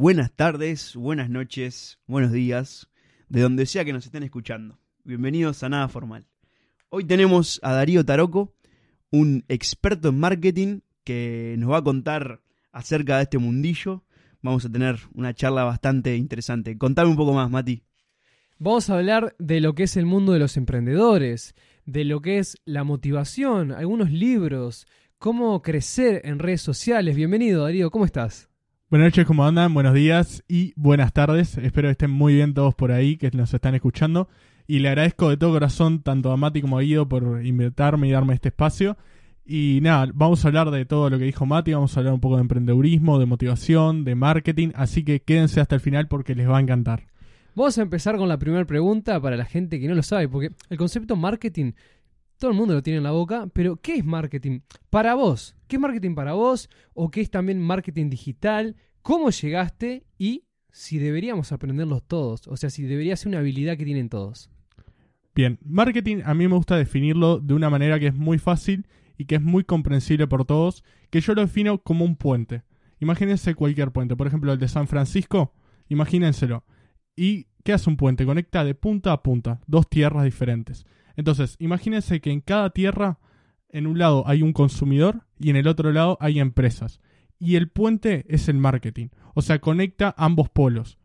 [0.00, 2.88] Buenas tardes, buenas noches, buenos días,
[3.28, 4.78] de donde sea que nos estén escuchando.
[5.02, 6.24] Bienvenidos a Nada Formal.
[6.88, 8.54] Hoy tenemos a Darío Taroco,
[9.10, 14.04] un experto en marketing que nos va a contar acerca de este mundillo.
[14.40, 16.78] Vamos a tener una charla bastante interesante.
[16.78, 17.82] Contame un poco más, Mati.
[18.60, 21.56] Vamos a hablar de lo que es el mundo de los emprendedores,
[21.86, 24.86] de lo que es la motivación, algunos libros,
[25.18, 27.16] cómo crecer en redes sociales.
[27.16, 28.47] Bienvenido, Darío, ¿cómo estás?
[28.90, 29.74] Buenas noches, ¿cómo andan?
[29.74, 31.58] Buenos días y buenas tardes.
[31.58, 34.30] Espero que estén muy bien todos por ahí que nos están escuchando.
[34.66, 38.12] Y le agradezco de todo corazón tanto a Mati como a Guido por invitarme y
[38.12, 38.96] darme este espacio.
[39.44, 42.20] Y nada, vamos a hablar de todo lo que dijo Mati, vamos a hablar un
[42.20, 46.48] poco de emprendedurismo, de motivación, de marketing, así que quédense hasta el final porque les
[46.48, 47.08] va a encantar.
[47.54, 50.52] Vamos a empezar con la primera pregunta para la gente que no lo sabe, porque
[50.70, 51.72] el concepto marketing
[52.38, 55.56] todo el mundo lo tiene en la boca, pero ¿qué es marketing para vos?
[55.66, 56.70] ¿Qué es marketing para vos?
[56.94, 58.76] ¿O qué es también marketing digital?
[59.02, 60.04] ¿Cómo llegaste?
[60.18, 64.50] Y si deberíamos aprenderlos todos, o sea, si debería ser una habilidad que tienen todos.
[65.34, 68.86] Bien, marketing a mí me gusta definirlo de una manera que es muy fácil
[69.16, 72.62] y que es muy comprensible por todos, que yo lo defino como un puente.
[73.00, 75.52] Imagínense cualquier puente, por ejemplo el de San Francisco,
[75.88, 76.64] imagínenselo.
[77.16, 78.24] ¿Y qué hace un puente?
[78.24, 80.86] Conecta de punta a punta, dos tierras diferentes.
[81.18, 83.18] Entonces, imagínense que en cada tierra,
[83.70, 87.00] en un lado hay un consumidor y en el otro lado hay empresas.
[87.40, 89.08] Y el puente es el marketing.
[89.34, 90.96] O sea, conecta ambos polos.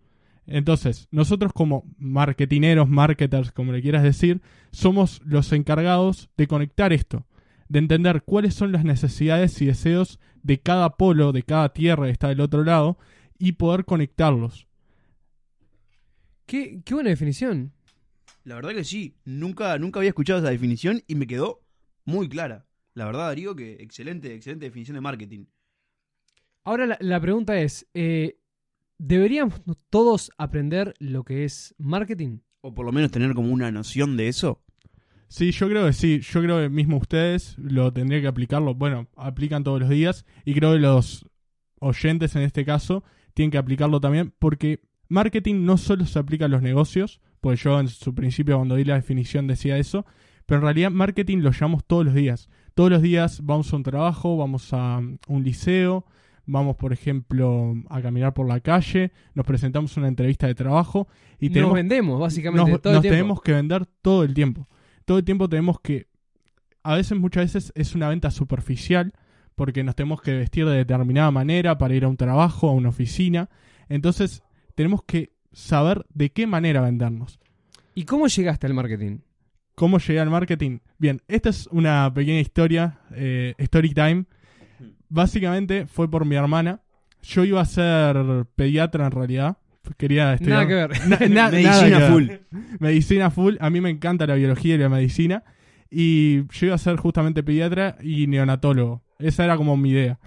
[0.45, 7.25] Entonces, nosotros como marketineros, marketers, como le quieras decir, somos los encargados de conectar esto,
[7.67, 12.11] de entender cuáles son las necesidades y deseos de cada polo, de cada tierra que
[12.11, 12.99] está del otro lado,
[13.39, 14.67] y poder conectarlos.
[16.45, 17.71] Qué, qué buena definición.
[18.43, 21.61] La verdad que sí, nunca, nunca había escuchado esa definición y me quedó
[22.03, 22.65] muy clara.
[22.93, 25.45] La verdad, Darío, que excelente, excelente definición de marketing.
[26.65, 28.37] Ahora la, pregunta es, eh,
[28.97, 32.39] ¿deberíamos todos aprender lo que es marketing?
[32.61, 34.61] O por lo menos tener como una noción de eso.
[35.27, 36.19] Sí, yo creo que sí.
[36.19, 38.75] Yo creo que mismo ustedes lo tendrían que aplicarlo.
[38.75, 41.25] Bueno, aplican todos los días y creo que los
[41.79, 43.03] oyentes en este caso
[43.33, 47.77] tienen que aplicarlo también porque marketing no solo se aplica a los negocios, pues yo
[47.77, 50.05] en su principio cuando di la definición decía eso,
[50.45, 52.47] pero en realidad marketing lo llamamos todos los días.
[52.73, 56.05] Todos los días vamos a un trabajo, vamos a un liceo,
[56.45, 61.49] vamos por ejemplo a caminar por la calle, nos presentamos una entrevista de trabajo y
[61.49, 63.13] nos vendemos básicamente nos, todo el tiempo.
[63.13, 64.69] tenemos que vender todo el tiempo.
[65.03, 66.07] Todo el tiempo tenemos que
[66.81, 69.11] a veces muchas veces es una venta superficial
[69.55, 72.87] porque nos tenemos que vestir de determinada manera para ir a un trabajo, a una
[72.87, 73.49] oficina.
[73.89, 74.43] Entonces
[74.75, 77.39] tenemos que saber de qué manera vendernos.
[77.95, 79.19] ¿Y cómo llegaste al marketing?
[79.75, 80.79] ¿Cómo llegué al marketing?
[80.97, 84.25] Bien, esta es una pequeña historia, eh, story time.
[85.09, 86.81] Básicamente fue por mi hermana.
[87.21, 89.57] Yo iba a ser pediatra en realidad.
[89.97, 90.67] Quería estudiar.
[90.67, 91.29] Nada que ver.
[91.29, 92.27] medicina full.
[92.79, 93.55] Medicina full.
[93.59, 95.43] A mí me encanta la biología y la medicina.
[95.89, 99.03] Y yo iba a ser justamente pediatra y neonatólogo.
[99.19, 100.19] Esa era como mi idea.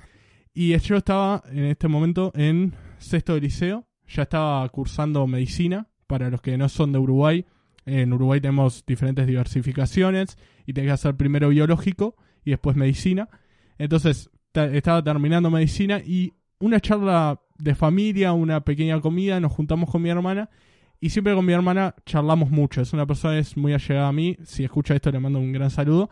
[0.54, 5.88] Y yo estaba en este momento en sexto de liceo ya estaba cursando medicina.
[6.06, 7.44] Para los que no son de Uruguay,
[7.84, 13.28] en Uruguay tenemos diferentes diversificaciones y tenés que hacer primero biológico y después medicina.
[13.78, 20.02] Entonces estaba terminando medicina y una charla de familia, una pequeña comida, nos juntamos con
[20.02, 20.48] mi hermana
[21.00, 22.80] y siempre con mi hermana charlamos mucho.
[22.80, 24.36] Es una persona es muy allegada a mí.
[24.44, 26.10] Si escucha esto le mando un gran saludo.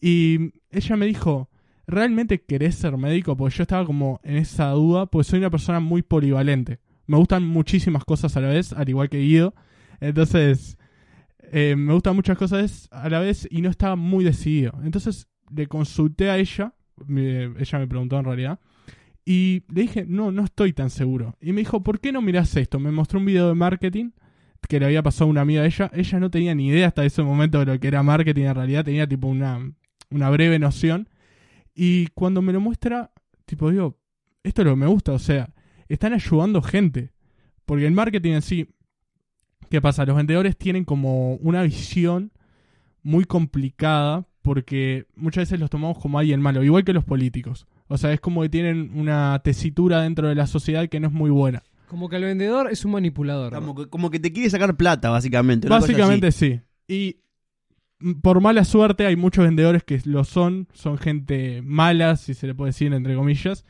[0.00, 1.48] Y ella me dijo,
[1.86, 3.36] ¿realmente querés ser médico?
[3.36, 7.44] Porque yo estaba como en esa duda, pues soy una persona muy polivalente me gustan
[7.44, 9.54] muchísimas cosas a la vez, al igual que Guido.
[10.00, 10.78] Entonces,
[11.52, 14.78] eh, me gustan muchas cosas a la vez y no estaba muy decidido.
[14.82, 16.74] Entonces, le consulté a ella,
[17.08, 18.60] ella me preguntó en realidad,
[19.24, 21.36] y le dije, no, no estoy tan seguro.
[21.40, 22.78] Y me dijo, ¿por qué no miras esto?
[22.78, 24.10] Me mostró un video de marketing
[24.68, 25.90] que le había pasado a una amiga de ella.
[25.92, 28.84] Ella no tenía ni idea hasta ese momento de lo que era marketing en realidad,
[28.84, 29.72] tenía tipo una,
[30.10, 31.08] una breve noción.
[31.74, 33.10] Y cuando me lo muestra,
[33.44, 33.98] tipo digo,
[34.42, 35.52] esto es lo que me gusta, o sea,
[35.88, 37.12] están ayudando gente.
[37.64, 38.68] Porque el marketing en sí,
[39.70, 40.04] ¿qué pasa?
[40.06, 42.32] Los vendedores tienen como una visión
[43.02, 47.66] muy complicada porque muchas veces los tomamos como alguien malo, igual que los políticos.
[47.88, 51.12] O sea, es como que tienen una tesitura dentro de la sociedad que no es
[51.12, 51.62] muy buena.
[51.88, 53.52] Como que el vendedor es un manipulador.
[53.52, 53.60] ¿no?
[53.60, 55.68] Como que, como que te quiere sacar plata, básicamente.
[55.68, 56.60] Básicamente sí.
[56.88, 57.16] Y
[58.22, 62.54] por mala suerte hay muchos vendedores que lo son, son gente mala, si se le
[62.54, 63.64] puede decir entre comillas,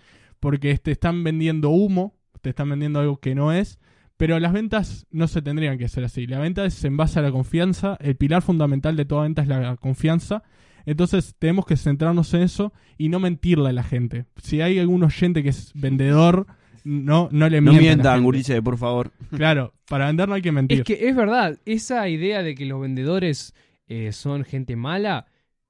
[0.47, 3.81] porque te están vendiendo humo, te están vendiendo algo que no es,
[4.17, 6.29] pero las ventas no se tendrían que hacer así.
[6.29, 9.49] La venta es en base a la confianza, el pilar fundamental de toda venta es
[9.49, 10.45] la confianza.
[10.85, 14.27] Entonces tenemos que centrarnos en eso y no mentirle a la gente.
[14.41, 16.47] Si hay algún oyente que es vendedor,
[16.85, 17.75] no, no le No mientan.
[17.75, 18.23] la mientan.
[18.23, 19.11] Gurice, por favor.
[19.37, 20.79] Claro, para vender no hay que mentir.
[20.79, 23.53] Es que es verdad, esa idea de que los vendedores
[23.89, 25.27] eh, son gente mala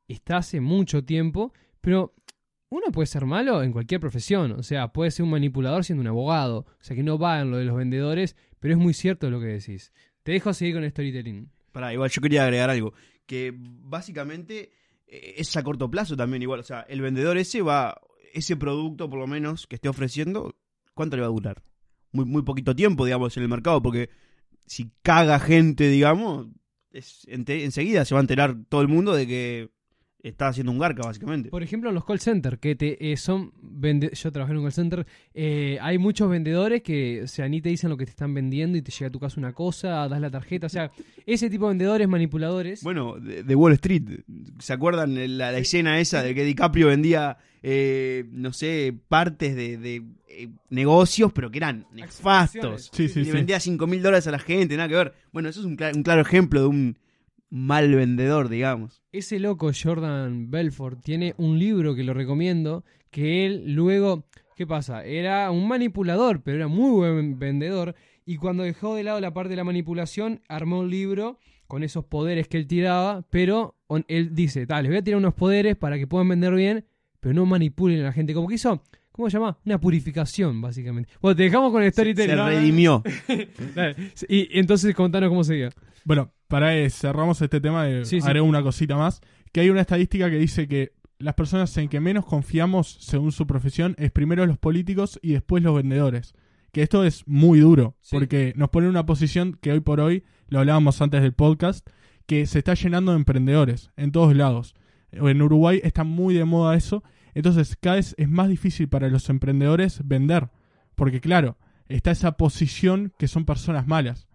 [0.07, 2.13] está hace mucho tiempo, pero
[2.77, 6.09] uno puede ser malo en cualquier profesión, o sea, puede ser un manipulador siendo un
[6.09, 9.31] abogado, o sea, que no va en lo de los vendedores, pero es muy cierto
[9.31, 9.93] lo que decís.
[10.23, 11.51] Te dejo seguir con el storytelling.
[11.73, 12.93] Pará, igual yo quería agregar algo.
[13.27, 14.71] Que básicamente
[15.07, 16.61] eh, es a corto plazo también igual.
[16.61, 18.01] O sea, el vendedor ese va,
[18.35, 20.55] ese producto por lo menos que esté ofreciendo,
[20.95, 21.63] ¿cuánto le va a durar?
[22.13, 24.11] Muy, muy poquito tiempo, digamos, en el mercado, porque
[24.67, 26.49] si caga gente, digamos,
[26.93, 29.71] es- enseguida se va a enterar todo el mundo de que
[30.29, 31.49] está haciendo un garca, básicamente.
[31.51, 34.65] Por ejemplo, en los call centers, que te, eh, son vende- yo trabajé en un
[34.65, 38.11] call center, eh, hay muchos vendedores que, o sea, ni te dicen lo que te
[38.11, 40.91] están vendiendo y te llega a tu casa una cosa, das la tarjeta, o sea,
[41.27, 42.83] ese tipo de vendedores manipuladores.
[42.83, 44.03] Bueno, de, de Wall Street,
[44.59, 49.77] ¿se acuerdan la, la escena esa de que DiCaprio vendía, eh, no sé, partes de,
[49.79, 52.91] de, eh, negocios, pero que eran nefastos?
[52.93, 53.31] Sí, sí, y sí.
[53.31, 55.15] vendía 5 mil dólares a la gente, nada que ver.
[55.33, 56.99] Bueno, eso es un, cla- un claro ejemplo de un
[57.51, 59.03] mal vendedor, digamos.
[59.17, 64.27] Ese loco Jordan Belfort tiene un libro que lo recomiendo, que él luego,
[64.57, 65.07] ¿qué pasa?
[65.07, 67.95] Era un manipulador, pero era muy buen vendedor,
[68.27, 72.05] y cuando dejó de lado la parte de la manipulación, armó un libro con esos
[72.05, 73.75] poderes que él tiraba, pero
[74.09, 76.85] él dice, tal, les voy a tirar unos poderes para que puedan vender bien,
[77.19, 78.83] pero no manipulen a la gente, como que hizo...
[79.17, 79.57] ¿Cómo se llama?
[79.65, 81.11] Una purificación, básicamente.
[81.21, 82.31] Bueno, te dejamos con el storytelling.
[82.31, 82.47] Se ¿no?
[82.49, 83.03] redimió.
[83.75, 83.97] Dale.
[84.29, 85.71] Y, y entonces contanos cómo seguía.
[86.05, 88.29] Bueno, para eh, cerramos este tema, eh, Sí, sí.
[88.29, 89.21] haré una cosita más.
[89.53, 93.47] Que hay una estadística que dice que las personas en que menos confiamos, según su
[93.47, 96.35] profesión, es primero los políticos y después los vendedores.
[96.73, 98.17] Que esto es muy duro, Sí.
[98.17, 101.89] porque nos pone en una posición que hoy por hoy, lo hablábamos antes del podcast,
[102.27, 104.75] que se está llenando de emprendedores en todos lados.
[105.11, 107.03] En Uruguay está muy de moda eso,
[107.37, 110.49] entonces cada vez es más difícil para los emprendedores vender,
[110.95, 114.27] porque claro, está esa posición que son personas malas.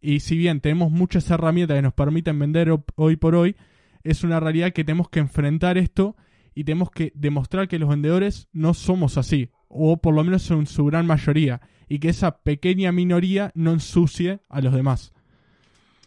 [0.00, 3.56] Y si bien tenemos muchas herramientas que nos permiten vender hoy por hoy,
[4.04, 6.14] es una realidad que tenemos que enfrentar esto
[6.54, 10.66] y tenemos que demostrar que los vendedores no somos así, o por lo menos en
[10.66, 15.12] su gran mayoría, y que esa pequeña minoría no ensucie a los demás.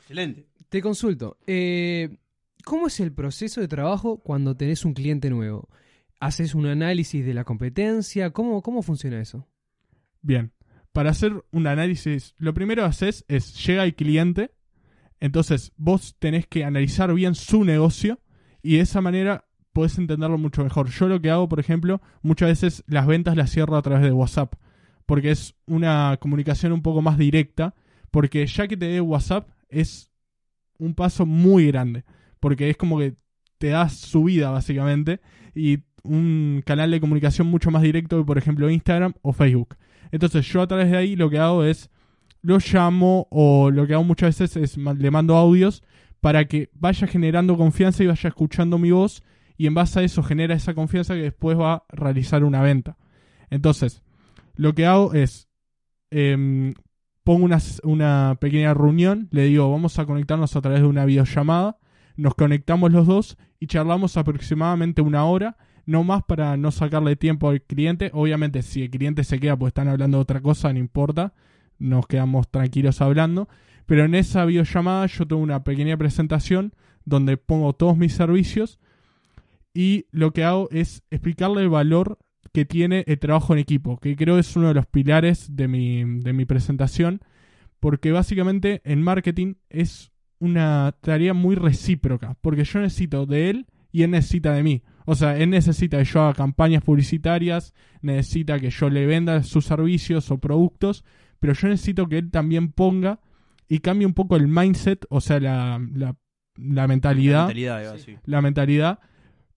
[0.04, 0.48] Excelente.
[0.70, 1.38] Te consulto.
[1.46, 2.18] eh,
[2.64, 5.68] ¿Cómo es el proceso de trabajo cuando tenés un cliente nuevo?
[6.22, 8.30] ¿Haces un análisis de la competencia?
[8.30, 9.48] ¿Cómo, cómo funciona eso?
[10.22, 10.54] Bien,
[10.94, 14.52] para hacer un análisis, lo primero que haces es llega el cliente,
[15.20, 18.20] entonces vos tenés que analizar bien su negocio
[18.62, 20.90] y de esa manera podés entenderlo mucho mejor.
[20.90, 24.12] Yo lo que hago, por ejemplo, muchas veces las ventas las cierro a través de
[24.12, 24.54] WhatsApp,
[25.08, 27.74] porque es una comunicación un poco más directa,
[28.12, 30.12] porque ya que te dé WhatsApp es
[30.78, 32.06] un paso muy grande,
[32.40, 33.16] porque es como que
[33.58, 35.20] te das su vida básicamente
[35.54, 39.76] y un canal de comunicación mucho más directo que por ejemplo Instagram o Facebook.
[40.12, 41.90] Entonces yo a través de ahí lo que hago es
[42.42, 45.84] lo llamo o lo que hago muchas veces es le mando audios
[46.20, 49.24] para que vaya generando confianza y vaya escuchando mi voz
[49.58, 52.98] y en base a eso genera esa confianza que después va a realizar una venta.
[53.50, 54.02] Entonces,
[54.56, 55.50] lo que hago es
[56.10, 56.74] em,
[57.24, 61.78] pongo una, una pequeña reunión, le digo vamos a conectarnos a través de una videollamada,
[62.16, 67.50] nos conectamos los dos y charlamos aproximadamente una hora no más para no sacarle tiempo
[67.50, 68.12] al cliente.
[68.14, 71.34] Obviamente, si el cliente se queda, pues están hablando de otra cosa, no importa.
[71.80, 73.50] Nos quedamos tranquilos hablando.
[73.86, 76.74] Pero en esa videollamada yo tengo una pequeña presentación
[77.06, 78.80] donde pongo todos mis servicios
[79.74, 82.20] y lo que hago es explicarle el valor
[82.54, 86.04] que tiene el trabajo en equipo, que creo es uno de los pilares de mi,
[86.22, 87.22] de mi presentación,
[87.80, 94.04] porque básicamente en marketing es una tarea muy recíproca, porque yo necesito de él y
[94.04, 94.84] él necesita de mí.
[95.06, 99.66] O sea, él necesita que yo haga campañas publicitarias, necesita que yo le venda sus
[99.66, 101.04] servicios o productos,
[101.40, 103.20] pero yo necesito que él también ponga
[103.68, 106.16] y cambie un poco el mindset, o sea, la, la,
[106.58, 108.18] la mentalidad, Mentalidad, Eva, sí.
[108.26, 109.00] la mentalidad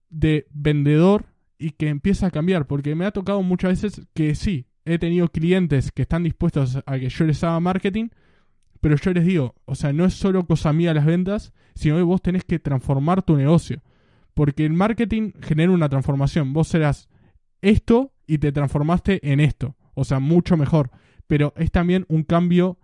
[0.09, 1.25] de vendedor
[1.57, 5.27] y que empieza a cambiar, porque me ha tocado muchas veces que sí, he tenido
[5.29, 8.09] clientes que están dispuestos a que yo les haga marketing,
[8.81, 12.03] pero yo les digo, o sea, no es solo cosa mía las ventas, sino que
[12.03, 13.81] vos tenés que transformar tu negocio.
[14.35, 16.53] Porque el marketing genera una transformación.
[16.53, 17.09] Vos serás
[17.61, 19.75] esto y te transformaste en esto.
[19.95, 20.91] O sea, mucho mejor.
[21.25, 22.77] Pero es también un cambio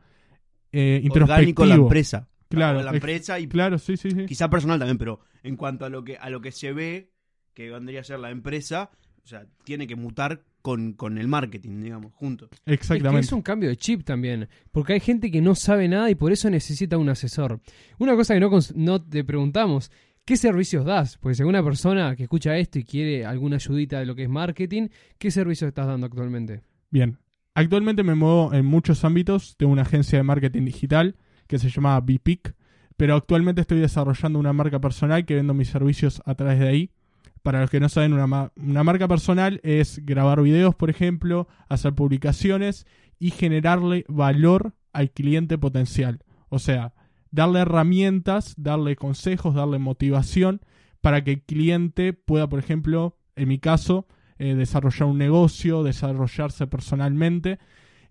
[0.72, 1.63] eh, Orgánico introspectivo.
[1.63, 2.27] en la empresa.
[2.50, 4.25] Claro, la empresa y Claro, sí, sí, sí.
[4.25, 7.13] quizá personal también, pero en cuanto a lo que a lo que se ve
[7.53, 8.89] que vendría a ser la empresa,
[9.24, 12.50] o sea, tiene que mutar con, con el marketing, digamos, juntos.
[12.51, 13.22] Es que Exactamente.
[13.22, 16.31] es un cambio de chip también, porque hay gente que no sabe nada y por
[16.31, 17.62] eso necesita un asesor.
[18.00, 19.91] Una cosa que no, no te preguntamos,
[20.25, 21.18] ¿qué servicios das?
[21.18, 24.30] Porque según una persona que escucha esto y quiere alguna ayudita de lo que es
[24.30, 24.88] marketing,
[25.18, 26.62] ¿qué servicios estás dando actualmente?
[26.90, 27.18] Bien.
[27.54, 29.56] Actualmente me muevo en muchos ámbitos.
[29.58, 31.16] Tengo una agencia de marketing digital
[31.48, 32.56] que se llama BPIC,
[32.96, 36.92] pero actualmente estoy desarrollando una marca personal que vendo mis servicios a través de ahí.
[37.44, 41.94] Para los que no saben, una, una marca personal es grabar videos, por ejemplo, hacer
[41.94, 42.86] publicaciones
[43.20, 46.24] y generarle valor al cliente potencial.
[46.50, 46.94] O sea,
[47.32, 50.62] darle herramientas, darle consejos, darle motivación
[51.02, 54.08] para que el cliente pueda, por ejemplo, en mi caso,
[54.38, 57.60] eh, desarrollar un negocio, desarrollarse personalmente.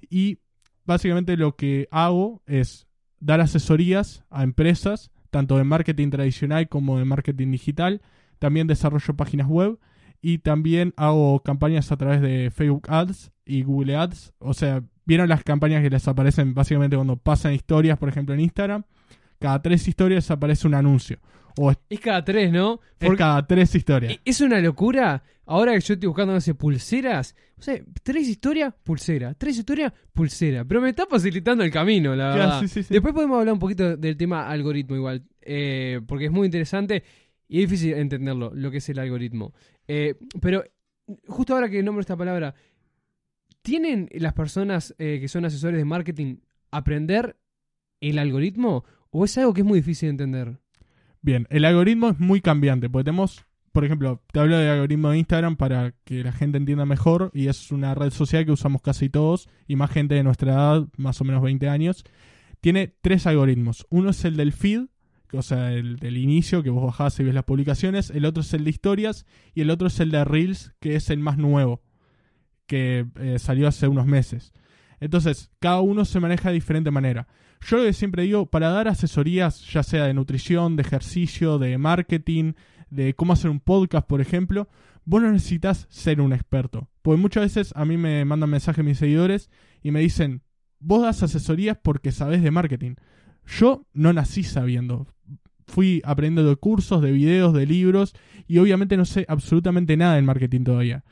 [0.08, 0.38] Y
[0.84, 2.86] básicamente lo que hago es
[3.20, 8.02] dar asesorías a empresas, tanto de marketing tradicional como de marketing digital.
[8.38, 9.78] También desarrollo páginas web
[10.22, 14.32] y también hago campañas a través de Facebook Ads y Google Ads.
[14.38, 18.40] O sea, vieron las campañas que les aparecen básicamente cuando pasan historias, por ejemplo, en
[18.40, 18.84] Instagram.
[19.40, 21.18] Cada tres historias aparece un anuncio.
[21.58, 22.74] O es Es cada tres, ¿no?
[23.00, 24.16] es Porque cada tres historias.
[24.24, 25.22] es una locura.
[25.46, 27.34] Ahora que yo estoy buscando, no sé, pulseras.
[27.58, 29.34] O sea, tres historias, pulsera.
[29.34, 30.64] Tres historias, pulsera.
[30.64, 32.60] Pero me está facilitando el camino, la Claro, verdad.
[32.60, 32.94] sí, sí, sí.
[32.94, 35.24] Después podemos hablar un poquito del tema algoritmo igual.
[35.42, 37.02] eh, porque es muy interesante
[37.48, 39.52] y es difícil entenderlo, lo que es el algoritmo.
[39.88, 40.62] Eh, pero
[41.26, 42.54] justo ahora que nombro esta palabra,
[43.62, 46.36] ¿tienen las personas eh, que son asesores de marketing
[46.70, 47.36] aprender
[48.00, 48.84] el algoritmo?
[49.10, 50.58] ¿O es algo que es muy difícil de entender?
[51.22, 53.12] Bien, el algoritmo es muy cambiante, porque
[53.72, 57.48] por ejemplo, te hablo del algoritmo de Instagram para que la gente entienda mejor, y
[57.48, 61.20] es una red social que usamos casi todos, y más gente de nuestra edad, más
[61.20, 62.04] o menos 20 años.
[62.60, 63.86] Tiene tres algoritmos.
[63.90, 64.86] Uno es el del feed,
[65.32, 68.10] o sea, el del inicio, que vos bajás y ves las publicaciones.
[68.10, 71.10] El otro es el de historias, y el otro es el de Reels, que es
[71.10, 71.82] el más nuevo,
[72.66, 74.52] que eh, salió hace unos meses.
[74.98, 77.28] Entonces, cada uno se maneja de diferente manera.
[77.60, 81.76] Yo lo que siempre digo, para dar asesorías, ya sea de nutrición, de ejercicio, de
[81.78, 82.54] marketing,
[82.88, 84.68] de cómo hacer un podcast, por ejemplo,
[85.04, 86.88] vos no necesitas ser un experto.
[87.02, 89.50] Porque muchas veces a mí me mandan mensajes mis seguidores
[89.82, 90.42] y me dicen,
[90.78, 92.94] vos das asesorías porque sabés de marketing.
[93.46, 95.06] Yo no nací sabiendo.
[95.66, 98.14] Fui aprendiendo de cursos, de videos, de libros
[98.46, 101.04] y obviamente no sé absolutamente nada del marketing todavía.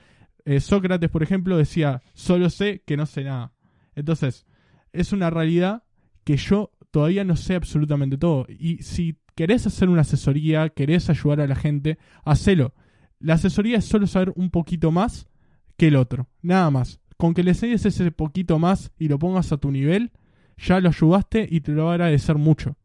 [0.44, 3.52] Eh, Sócrates, por ejemplo, decía, solo sé que no sé nada.
[3.94, 4.46] Entonces,
[4.92, 5.84] es una realidad
[6.28, 8.44] que yo todavía no sé absolutamente todo.
[8.50, 12.74] Y si querés hacer una asesoría, querés ayudar a la gente, hacelo.
[13.18, 15.26] La asesoría es solo saber un poquito más
[15.78, 17.00] que el otro, nada más.
[17.16, 20.10] Con que le enseñes ese poquito más y lo pongas a tu nivel,
[20.58, 22.76] ya lo ayudaste y te lo va a agradecer mucho.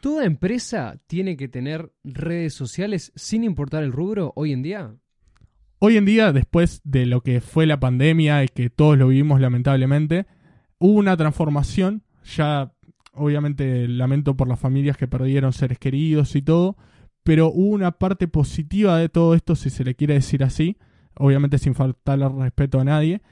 [0.00, 4.94] ¿Toda empresa tiene que tener redes sociales sin importar el rubro hoy en día?
[5.80, 9.38] Hoy en día, después de lo que fue la pandemia y que todos lo vivimos
[9.38, 10.24] lamentablemente,
[10.78, 12.04] hubo una transformación.
[12.36, 12.72] Ya,
[13.12, 16.76] obviamente, lamento por las familias que perdieron seres queridos y todo,
[17.22, 20.76] pero hubo una parte positiva de todo esto, si se le quiere decir así,
[21.14, 23.22] obviamente sin faltarle respeto a nadie,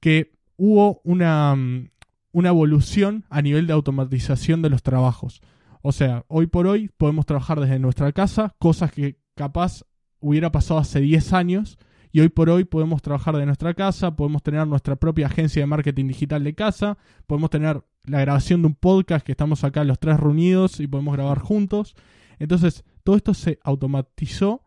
[0.00, 1.90] que hubo una, mm,
[2.32, 5.40] una evolución a nivel de automatización de los trabajos.
[5.82, 9.82] O sea, hoy por hoy podemos trabajar desde nuestra casa, cosas que capaz
[10.20, 11.78] hubiera pasado hace 10 años,
[12.10, 15.66] y hoy por hoy podemos trabajar de nuestra casa, podemos tener nuestra propia agencia de
[15.66, 16.96] marketing digital de casa,
[17.26, 21.14] podemos tener la grabación de un podcast que estamos acá los tres reunidos y podemos
[21.14, 21.94] grabar juntos.
[22.38, 24.62] Entonces, todo esto se automatizó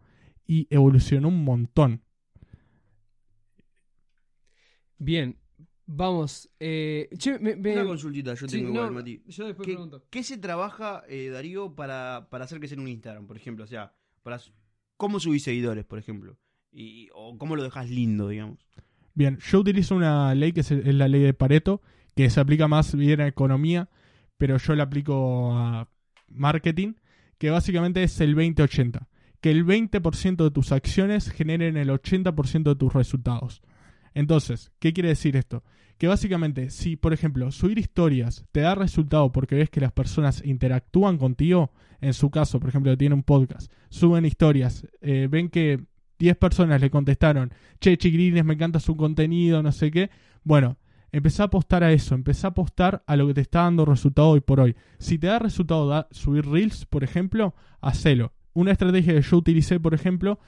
[0.46, 2.02] y evolucionó un montón.
[4.98, 5.38] Bien,
[5.86, 6.50] vamos.
[6.60, 9.22] eh, che, me- me- Una consultita yo sí, tengo no, igual, Mati.
[9.28, 10.06] Yo después ¿Qué, pregunto.
[10.10, 13.64] qué se trabaja, eh, Darío, para, para hacer que sea un Instagram, por ejemplo?
[13.64, 14.40] O sea, para
[14.98, 16.38] ¿cómo subís seguidores, por ejemplo?
[16.72, 18.60] Y, o cómo lo dejas lindo, digamos.
[19.14, 21.82] Bien, yo utilizo una ley que es, es la ley de Pareto,
[22.18, 23.90] que se aplica más bien a economía,
[24.40, 25.88] pero yo la aplico a
[26.28, 26.96] marketing,
[27.38, 29.06] que básicamente es el 20-80.
[29.40, 33.62] Que el 20% de tus acciones generen el 80% de tus resultados.
[34.16, 35.64] Entonces, ¿qué quiere decir esto?
[36.00, 40.44] Que básicamente, si por ejemplo subir historias te da resultado porque ves que las personas
[40.44, 41.72] interactúan contigo,
[42.02, 45.84] en su caso, por ejemplo, tiene un podcast, suben historias, eh, ven que
[46.18, 50.10] 10 personas le contestaron, che, chiquilines, me encanta su contenido, no sé qué.
[50.44, 50.78] Bueno,
[51.12, 54.30] empezá a apostar a eso, empezá a apostar a lo que te está dando resultado
[54.30, 54.76] hoy por hoy.
[55.00, 58.34] Si te da resultado subir reels, por ejemplo, hacelo.
[58.54, 60.40] Una estrategia que yo utilicé, por ejemplo,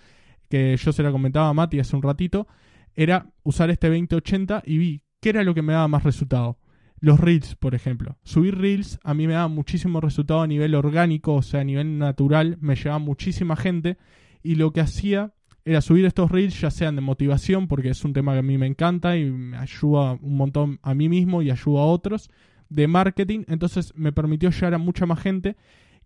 [0.50, 2.48] que yo se la comentaba a Mati hace un ratito,
[2.96, 6.58] era usar este 2080 y vi qué era lo que me daba más resultado.
[7.02, 8.18] Los reels, por ejemplo.
[8.24, 11.98] Subir reels a mí me daba muchísimo resultado a nivel orgánico, o sea, a nivel
[11.98, 13.98] natural, me llevaba muchísima gente
[14.44, 15.34] y lo que hacía
[15.70, 18.58] era subir estos reels, ya sean de motivación, porque es un tema que a mí
[18.58, 22.30] me encanta y me ayuda un montón a mí mismo y ayuda a otros,
[22.70, 25.56] de marketing, entonces me permitió llegar a mucha más gente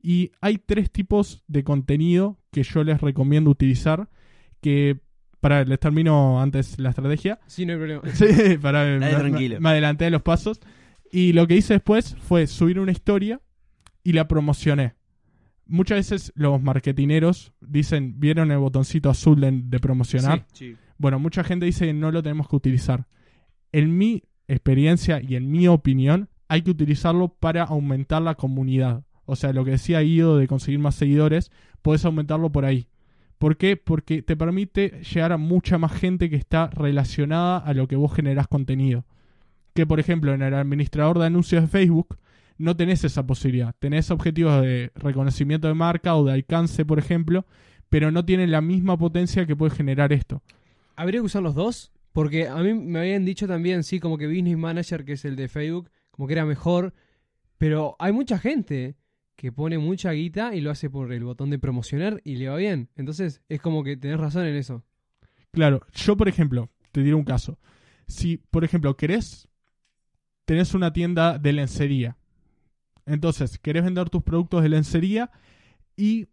[0.02, 4.10] y hay tres tipos de contenido que yo les recomiendo utilizar,
[4.62, 5.00] que
[5.40, 7.40] para les termino antes la estrategia.
[7.48, 8.02] Sí, no hay problema.
[8.14, 9.56] Sí, para Dale, me- tranquilo.
[9.56, 10.60] me, me adelanté de los pasos.
[11.12, 13.40] Y lo que hice después fue subir una historia
[14.04, 14.96] y la promocioné.
[15.66, 20.46] Muchas veces los marketineros dicen, ¿vieron el botoncito azul de, de promocionar?
[20.54, 20.76] Sí.
[20.98, 23.08] Bueno, mucha gente dice que no lo tenemos que utilizar.
[23.72, 29.04] En mi experiencia y en mi opinión, hay que utilizarlo para aumentar la comunidad.
[29.26, 31.52] O sea, lo que decía Guido de conseguir más seguidores,
[31.82, 32.88] puedes aumentarlo por ahí.
[33.38, 33.76] ¿Por qué?
[33.76, 38.14] Porque te permite llegar a mucha más gente que está relacionada a lo que vos
[38.14, 39.06] generás contenido.
[39.74, 42.18] Que por ejemplo en el administrador de anuncios de Facebook
[42.58, 43.76] no tenés esa posibilidad.
[43.80, 47.46] Tenés objetivos de reconocimiento de marca o de alcance, por ejemplo,
[47.90, 50.42] pero no tienen la misma potencia que puede generar esto.
[50.96, 51.92] ¿Habría que usar los dos?
[52.12, 55.36] Porque a mí me habían dicho también, sí, como que Business Manager, que es el
[55.36, 56.94] de Facebook, como que era mejor.
[57.58, 58.96] Pero hay mucha gente
[59.36, 62.56] que pone mucha guita y lo hace por el botón de promocionar y le va
[62.58, 62.90] bien.
[62.96, 64.84] Entonces es como que tenés razón en eso.
[65.52, 67.60] Claro, yo por ejemplo, te diré un caso.
[68.08, 69.48] Si, por ejemplo, querés,
[70.46, 72.18] tenés una tienda de lencería.
[73.06, 75.32] Entonces, querés vender tus productos de lencería
[75.96, 76.28] y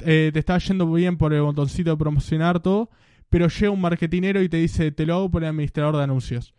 [0.00, 2.90] eh, te está yendo bien por el botoncito de promocionar todo,
[3.28, 6.54] pero llega un marketinero y te dice, te lo hago por el administrador de anuncios.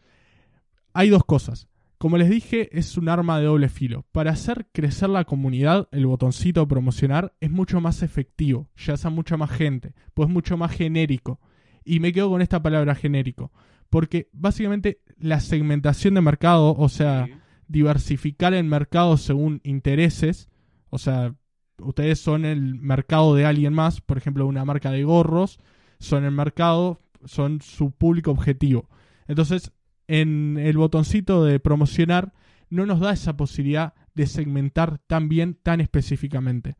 [0.94, 1.68] Hay dos cosas.
[1.98, 4.06] Como les dije, es un arma de doble filo.
[4.12, 9.10] Para hacer crecer la comunidad, el botoncito de promocionar es mucho más efectivo, ya a
[9.10, 11.40] mucha más gente, pues mucho más genérico.
[11.84, 13.52] Y me quedo con esta palabra genérico,
[13.90, 17.28] porque básicamente la segmentación de mercado, o sea.
[17.68, 20.50] Diversificar el mercado según intereses,
[20.90, 21.36] o sea,
[21.80, 25.60] ustedes son el mercado de alguien más, por ejemplo, una marca de gorros,
[26.00, 28.90] son el mercado, son su público objetivo.
[29.28, 29.72] Entonces,
[30.08, 32.34] en el botoncito de promocionar
[32.70, 36.76] no nos da esa posibilidad de segmentar tan bien, tan específicamente.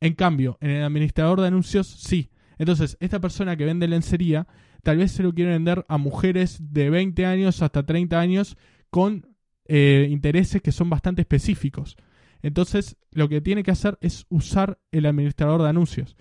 [0.00, 2.30] En cambio, en el administrador de anuncios, sí.
[2.58, 4.46] Entonces, esta persona que vende lencería,
[4.82, 8.56] tal vez se lo quiere vender a mujeres de 20 años hasta 30 años
[8.90, 9.31] con
[9.66, 11.96] eh, intereses que son bastante específicos.
[12.42, 16.16] Entonces, lo que tiene que hacer es usar el administrador de anuncios.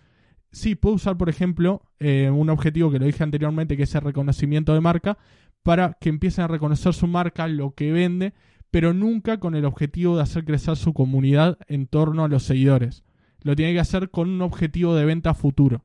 [0.52, 4.02] Sí, puedo usar, por ejemplo, eh, un objetivo que lo dije anteriormente, que es el
[4.02, 5.18] reconocimiento de marca,
[5.64, 8.34] para que empiecen a reconocer su marca, lo que vende,
[8.70, 13.04] pero nunca con el objetivo de hacer crecer su comunidad en torno a los seguidores.
[13.44, 15.84] Lo tiene que hacer con un objetivo de venta futuro.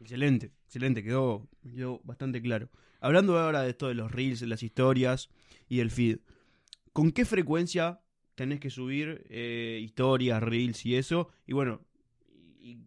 [0.00, 2.68] Excelente, excelente, quedó, quedó bastante claro.
[3.00, 5.28] Hablando ahora de esto de los reels, las historias
[5.68, 6.18] y el feed,
[6.98, 8.00] ¿con qué frecuencia
[8.34, 11.28] tenés que subir eh, historias, reels y eso?
[11.46, 11.80] Y bueno,
[12.60, 12.80] y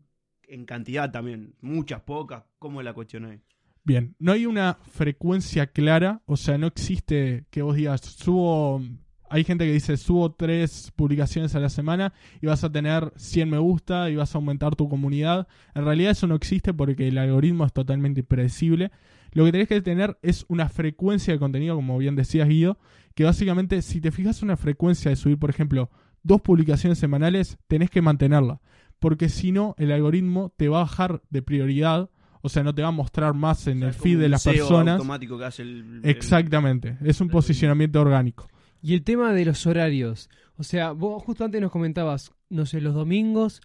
[0.50, 3.40] en cantidad también, muchas, pocas, ¿cómo es la cuestión ahí?
[3.86, 8.84] Bien, no hay una frecuencia clara, o sea, no existe que vos digas, subo,
[9.30, 13.50] hay gente que dice, subo tres publicaciones a la semana y vas a tener 100
[13.50, 15.48] me gusta y vas a aumentar tu comunidad.
[15.74, 18.92] En realidad eso no existe porque el algoritmo es totalmente impredecible.
[19.34, 22.78] Lo que tenés que tener es una frecuencia de contenido, como bien decías Guido,
[23.16, 25.90] que básicamente si te fijas una frecuencia de subir, por ejemplo,
[26.24, 28.60] dos publicaciones semanales, tenés que mantenerla.
[29.00, 32.10] Porque si no, el algoritmo te va a bajar de prioridad
[32.44, 34.42] o sea, no te va a mostrar más en O sea, el feed de las
[34.42, 34.94] SEO personas.
[34.96, 38.48] automático que hace el, el- Exactamente, es un el- posicionamiento orgánico.
[38.82, 40.28] Y el tema de los horarios.
[40.58, 43.62] O sea, vos justo antes nos comentabas, no sé, los domingos.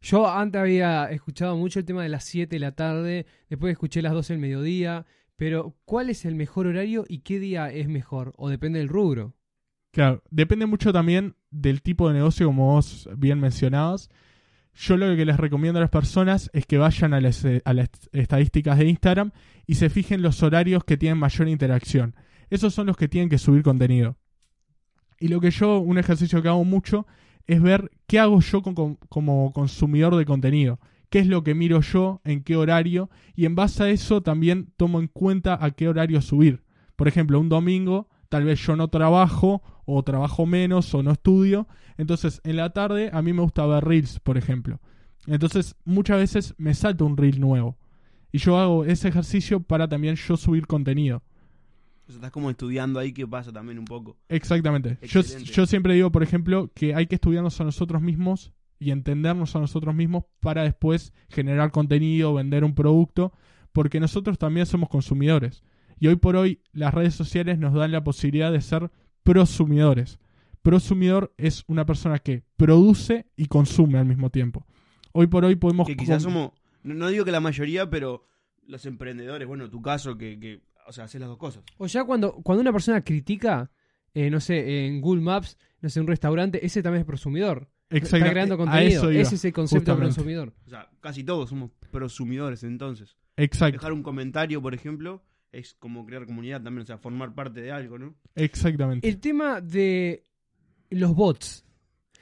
[0.00, 4.00] Yo antes había escuchado mucho el tema de las 7 de la tarde, después escuché
[4.02, 5.06] las 12 del mediodía.
[5.36, 8.34] Pero, ¿cuál es el mejor horario y qué día es mejor?
[8.36, 9.34] O depende del rubro.
[9.90, 14.10] Claro, depende mucho también del tipo de negocio, como vos bien mencionabas.
[14.74, 17.72] Yo lo que les recomiendo a las personas es que vayan a las, eh, a
[17.72, 19.32] las estadísticas de Instagram
[19.66, 22.14] y se fijen los horarios que tienen mayor interacción.
[22.50, 24.18] Esos son los que tienen que subir contenido.
[25.18, 27.06] Y lo que yo, un ejercicio que hago mucho,
[27.52, 30.78] es ver qué hago yo como consumidor de contenido.
[31.08, 34.68] Qué es lo que miro yo, en qué horario, y en base a eso también
[34.76, 36.62] tomo en cuenta a qué horario subir.
[36.94, 41.66] Por ejemplo, un domingo, tal vez yo no trabajo, o trabajo menos, o no estudio.
[41.98, 44.78] Entonces, en la tarde a mí me gusta ver reels, por ejemplo.
[45.26, 47.76] Entonces, muchas veces me salta un reel nuevo.
[48.30, 51.24] Y yo hago ese ejercicio para también yo subir contenido.
[52.10, 54.16] O sea, estás como estudiando ahí qué pasa también un poco.
[54.28, 54.98] Exactamente.
[55.06, 59.54] Yo, yo siempre digo, por ejemplo, que hay que estudiarnos a nosotros mismos y entendernos
[59.54, 63.32] a nosotros mismos para después generar contenido, vender un producto,
[63.72, 65.62] porque nosotros también somos consumidores.
[66.00, 68.90] Y hoy por hoy las redes sociales nos dan la posibilidad de ser
[69.22, 70.18] prosumidores.
[70.62, 74.66] Prosumidor es una persona que produce y consume al mismo tiempo.
[75.12, 75.86] Hoy por hoy podemos...
[75.86, 78.26] Que quizás somos, no, no digo que la mayoría, pero
[78.66, 81.62] los emprendedores, bueno, tu caso, que, que o sea, haces las dos cosas.
[81.78, 83.70] O ya cuando, cuando una persona critica,
[84.12, 87.70] eh, no sé, en Google Maps, no sé, un restaurante, ese también es prosumidor.
[87.88, 89.10] Está Exacta- creando contenido.
[89.10, 90.52] Ese es el concepto de prosumidor.
[90.66, 93.16] O sea, casi todos somos prosumidores entonces.
[93.36, 95.22] Exacto, Dejar un comentario, por ejemplo,
[95.52, 98.14] es como crear comunidad también, o sea, formar parte de algo, ¿no?
[98.34, 99.08] exactamente.
[99.08, 100.26] El tema de
[100.90, 101.64] los bots.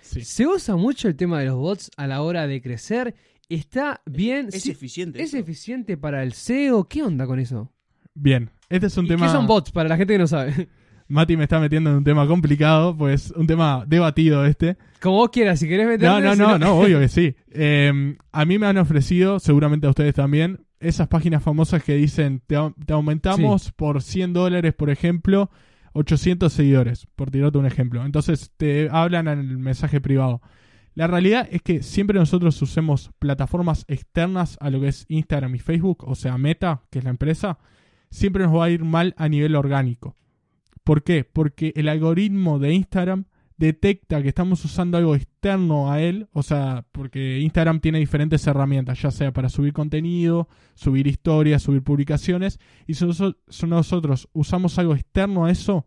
[0.00, 0.22] Sí.
[0.22, 3.14] Se usa mucho el tema de los bots a la hora de crecer.
[3.48, 4.48] Está bien.
[4.52, 5.22] Es sí, eficiente.
[5.22, 5.38] ¿Es eso.
[5.38, 6.84] eficiente para el SEO?
[6.84, 7.72] ¿Qué onda con eso?
[8.20, 9.26] Bien, este es un ¿Y tema...
[9.26, 10.68] ¿Qué son bots para la gente que no sabe?
[11.08, 14.76] Mati me está metiendo en un tema complicado, pues un tema debatido este.
[15.00, 16.20] Como vos quieras, si querés No, meterme.
[16.20, 17.34] no, si no, no, obvio que sí.
[17.50, 22.42] Eh, a mí me han ofrecido, seguramente a ustedes también, esas páginas famosas que dicen,
[22.46, 25.50] te aumentamos por 100 dólares, por ejemplo,
[25.94, 28.04] 800 seguidores, por tirarte un ejemplo.
[28.04, 30.42] Entonces te hablan en el mensaje privado.
[30.94, 35.58] La realidad es que siempre nosotros usemos plataformas externas a lo que es Instagram y
[35.58, 37.58] Facebook, o sea, Meta, que es la empresa,
[38.10, 40.14] siempre nos va a ir mal a nivel orgánico.
[40.84, 41.24] ¿Por qué?
[41.24, 43.24] Porque el algoritmo de Instagram
[43.58, 49.02] detecta que estamos usando algo externo a él, o sea, porque Instagram tiene diferentes herramientas,
[49.02, 54.78] ya sea para subir contenido, subir historias, subir publicaciones, y si noso- si nosotros usamos
[54.78, 55.86] algo externo a eso,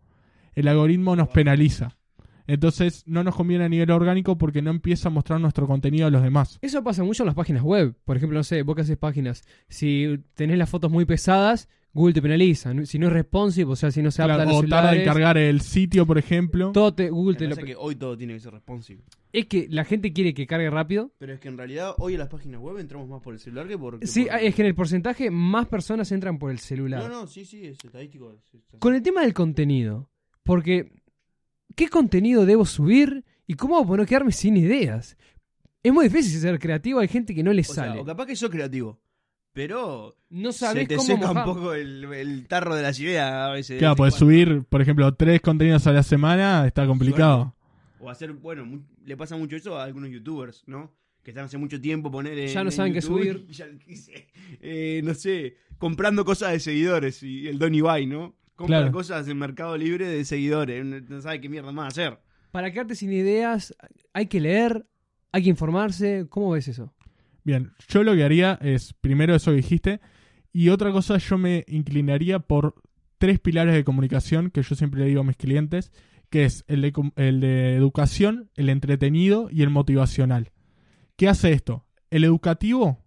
[0.53, 1.97] el algoritmo nos penaliza.
[2.45, 6.12] Entonces no nos conviene a nivel orgánico porque no empieza a mostrar nuestro contenido a
[6.12, 6.60] los demás.
[6.62, 7.95] Eso pasa mucho en las páginas web.
[8.03, 9.43] Por ejemplo, no sé, vos que haces páginas.
[9.69, 12.73] Si tenés las fotos muy pesadas, Google te penaliza.
[12.86, 14.95] Si no es responsive, o sea, si no se adapta Claro, a los o tarda
[14.95, 16.71] en cargar el sitio, por ejemplo.
[16.71, 19.04] todo te- Google te lo que hoy todo tiene que ser responsive.
[19.34, 21.12] Es que la gente quiere que cargue rápido.
[21.17, 23.67] Pero es que en realidad hoy en las páginas web entramos más por el celular
[23.67, 23.99] que por...
[23.99, 27.04] que Sí, por- es que en el porcentaje más personas entran por el celular.
[27.04, 28.32] No, no, sí, sí, es estadístico.
[28.32, 30.10] es- es- Con el tema del contenido,
[30.43, 30.91] porque
[31.75, 35.17] ¿qué contenido debo subir y cómo hago para no quedarme sin ideas?
[35.84, 37.99] Es muy difícil ser creativo, hay gente que no le O sea, sale.
[37.99, 38.99] o capaz que sos creativo,
[39.54, 41.48] pero no se sabes te cómo seca mojar.
[41.48, 43.80] un poco el, el tarro de las ideas a veces.
[43.80, 44.16] Claro, cuando.
[44.16, 47.54] subir, por ejemplo, tres contenidos a la semana está complicado.
[48.00, 50.92] O hacer, bueno, le pasa mucho eso a algunos youtubers, ¿no?
[51.24, 53.46] Que están hace mucho tiempo poner en, Ya no en saben qué subir.
[53.50, 53.68] ya,
[54.62, 58.36] eh, no sé, comprando cosas de seguidores y el Don Ibai, ¿no?
[58.56, 58.92] Compra Claro.
[58.92, 62.20] cosas en Mercado Libre de seguidores, no, no sabe qué mierda más hacer.
[62.52, 63.74] Para quedarte sin ideas,
[64.14, 64.86] hay que leer,
[65.32, 66.26] hay que informarse.
[66.30, 66.94] ¿Cómo ves eso?
[67.43, 70.01] Bien, yo lo que haría es, primero eso que dijiste,
[70.54, 72.75] y otra cosa yo me inclinaría por
[73.17, 75.91] tres pilares de comunicación que yo siempre le digo a mis clientes,
[76.30, 80.51] que es el de, el de educación, el entretenido y el motivacional.
[81.15, 81.86] ¿Qué hace esto?
[82.10, 83.04] El educativo,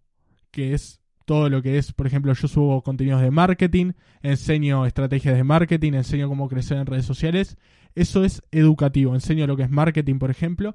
[0.51, 3.93] que es todo lo que es, por ejemplo, yo subo contenidos de marketing,
[4.23, 7.57] enseño estrategias de marketing, enseño cómo crecer en redes sociales,
[7.95, 10.75] eso es educativo, enseño lo que es marketing, por ejemplo,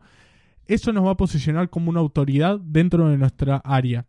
[0.70, 4.08] eso nos va a posicionar como una autoridad dentro de nuestra área.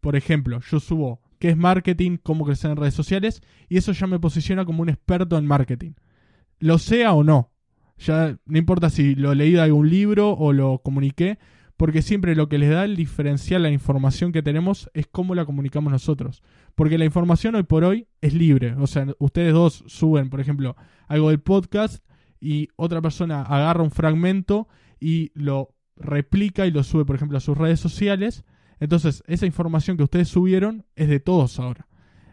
[0.00, 4.06] Por ejemplo, yo subo qué es marketing, cómo crecer en redes sociales, y eso ya
[4.06, 5.92] me posiciona como un experto en marketing.
[6.58, 7.52] Lo sea o no.
[7.98, 11.38] Ya no importa si lo leí de algún libro o lo comuniqué,
[11.76, 15.34] porque siempre lo que les da el diferencial a la información que tenemos es cómo
[15.34, 16.42] la comunicamos nosotros.
[16.74, 18.74] Porque la información hoy por hoy es libre.
[18.78, 20.74] O sea, ustedes dos suben, por ejemplo,
[21.06, 22.02] algo del podcast
[22.40, 24.68] y otra persona agarra un fragmento
[24.98, 28.44] y lo replica y lo sube, por ejemplo, a sus redes sociales.
[28.80, 31.88] Entonces, esa información que ustedes subieron es de todos ahora.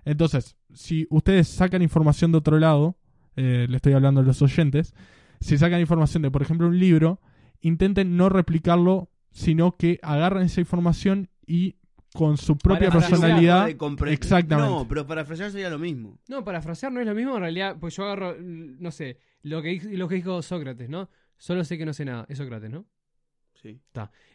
[0.06, 2.98] Entonces, si ustedes sacan información de otro lado,
[3.36, 4.94] eh, le estoy hablando a los oyentes,
[5.40, 7.20] si sacan información de, por ejemplo, un libro,
[7.62, 11.76] intenten no replicarlo, sino que agarren esa información y
[12.14, 13.70] con su propia personalidad.
[14.08, 14.72] Exactamente.
[14.72, 16.18] No, pero parafrasear sería lo mismo.
[16.30, 19.82] No, parafrasear no es lo mismo en realidad, pues yo agarro, no sé, lo que,
[19.92, 21.10] lo que dijo Sócrates, ¿no?
[21.38, 22.86] Solo sé que no sé nada, es Sócrates, ¿no?
[23.66, 23.80] Sí.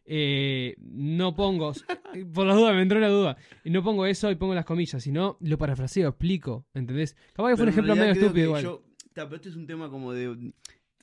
[0.07, 1.73] Eh, no pongo,
[2.35, 5.01] por la duda, me entró la duda, y no pongo eso y pongo las comillas,
[5.05, 7.15] sino lo parafraseo, explico, ¿entendés?
[7.33, 8.63] Capaz que fue un ejemplo medio estúpido igual.
[8.65, 10.53] yo- ta, pero este es un tema como de...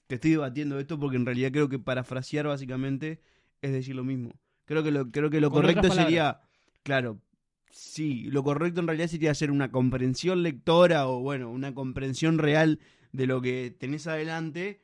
[0.07, 3.21] Te estoy debatiendo esto porque en realidad creo que parafrasear básicamente
[3.61, 4.33] es decir lo mismo.
[4.65, 6.41] Creo que lo, creo que lo Con correcto sería...
[6.83, 7.21] Claro,
[7.69, 12.79] sí, lo correcto en realidad sería hacer una comprensión lectora o bueno, una comprensión real
[13.13, 14.83] de lo que tenés adelante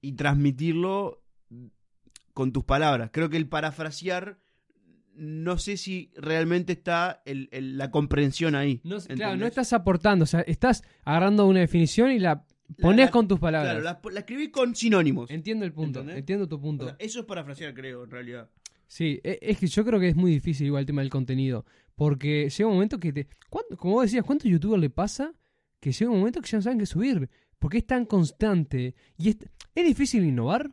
[0.00, 1.21] y transmitirlo
[2.34, 3.10] con tus palabras.
[3.12, 4.38] Creo que el parafrasear...
[5.14, 8.80] No sé si realmente está el- el- la comprensión ahí.
[8.82, 12.46] No, claro, no estás aportando, o sea, estás agarrando una definición y la
[12.80, 13.74] pones con tus palabras.
[13.74, 15.30] Claro, la, la escribí con sinónimos.
[15.30, 16.20] Entiendo el punto, ¿Entendés?
[16.20, 16.86] entiendo tu O punto.
[16.86, 18.48] sea, eso es parafrasear, creo, en realidad.
[18.86, 21.66] Sí, e- es que yo creo que es muy difícil igual el tema del contenido.
[21.94, 23.28] Porque llega un momento que te.
[23.50, 25.34] ¿cuánto- como vos decías, ¿cuántos youtubers le pasa
[25.78, 27.28] que llega un momento que ya no saben qué subir.
[27.58, 28.94] Porque es tan constante.
[29.18, 29.36] Y es,
[29.74, 30.70] ¿es difícil innovar.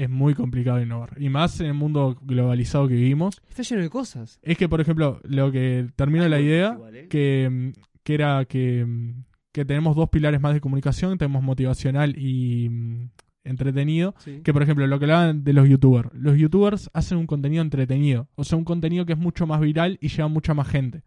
[0.00, 1.14] Es muy complicado innovar.
[1.18, 3.42] Y más en el mundo globalizado que vivimos.
[3.50, 4.40] Está lleno de cosas.
[4.42, 7.08] Es que, por ejemplo, lo que termino la idea, igual, ¿eh?
[7.08, 8.86] que, que era que,
[9.52, 13.10] que tenemos dos pilares más de comunicación, tenemos motivacional y mm,
[13.44, 14.14] entretenido.
[14.42, 16.08] Que por ejemplo, lo que hablaban de los youtubers.
[16.14, 18.26] Los youtubers hacen un contenido entretenido.
[18.36, 21.02] O sea, un contenido que es mucho más viral y lleva mucha más gente.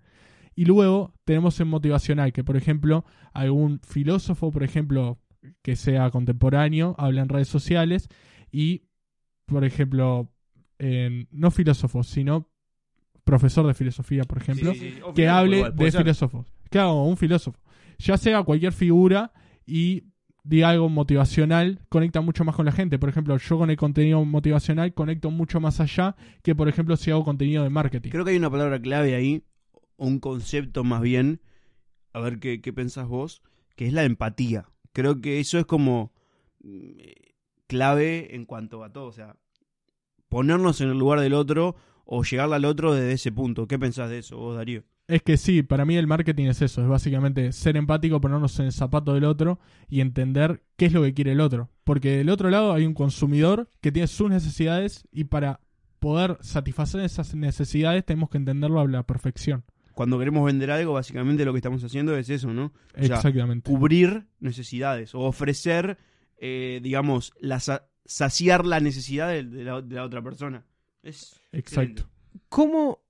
[0.54, 5.18] Y luego tenemos en motivacional, que por ejemplo, algún filósofo, por ejemplo,
[5.64, 8.08] que sea contemporáneo, habla en redes sociales
[8.54, 8.84] y,
[9.46, 10.32] por ejemplo,
[10.80, 12.50] en- no filósofo, sino
[13.26, 15.02] profesor de filosofía, por ejemplo, Sí, sí, sí.
[15.04, 16.02] O que hable de ser.
[16.04, 16.46] filósofos.
[16.70, 17.60] Claro, un filósofo.
[18.00, 19.32] Ya sea cualquier figura
[19.66, 20.04] y
[20.44, 23.00] diga algo motivacional, conecta mucho más con la gente.
[23.00, 27.12] Por ejemplo, yo con el contenido motivacional conecto mucho más allá que, por ejemplo, si
[27.12, 28.10] hago contenido de marketing.
[28.12, 29.44] Creo que hay una palabra clave ahí,
[29.96, 31.40] o un concepto más bien,
[32.12, 33.42] a ver qué, qué pensás vos,
[33.78, 34.66] que es la empatía.
[34.92, 36.12] Creo que eso es como
[36.64, 37.33] eh,
[37.68, 39.36] clave en cuanto a todo, o sea,
[40.30, 43.68] ponernos en el lugar del otro o llegarle al otro desde ese punto.
[43.68, 44.84] ¿Qué pensás de eso vos, Darío?
[45.08, 48.68] Es que sí, para mí el marketing es eso, es básicamente ser empático, ponernos en
[48.68, 51.70] el zapato del otro y entender qué es lo que quiere el otro.
[51.84, 55.60] Porque del otro lado hay un consumidor que tiene sus necesidades y para
[56.00, 59.64] poder satisfacer esas necesidades tenemos que entenderlo a la perfección.
[59.94, 62.74] Cuando queremos vender algo, básicamente lo que estamos haciendo es eso, ¿no?
[62.98, 63.70] O sea, Exactamente.
[63.70, 65.98] cubrir necesidades o ofrecer,
[66.38, 70.66] eh, digamos, la sa- saciar la necesidad de, de la, de la otra persona.
[71.02, 72.10] Es Exacto.
[72.50, 73.04] ¿Cómo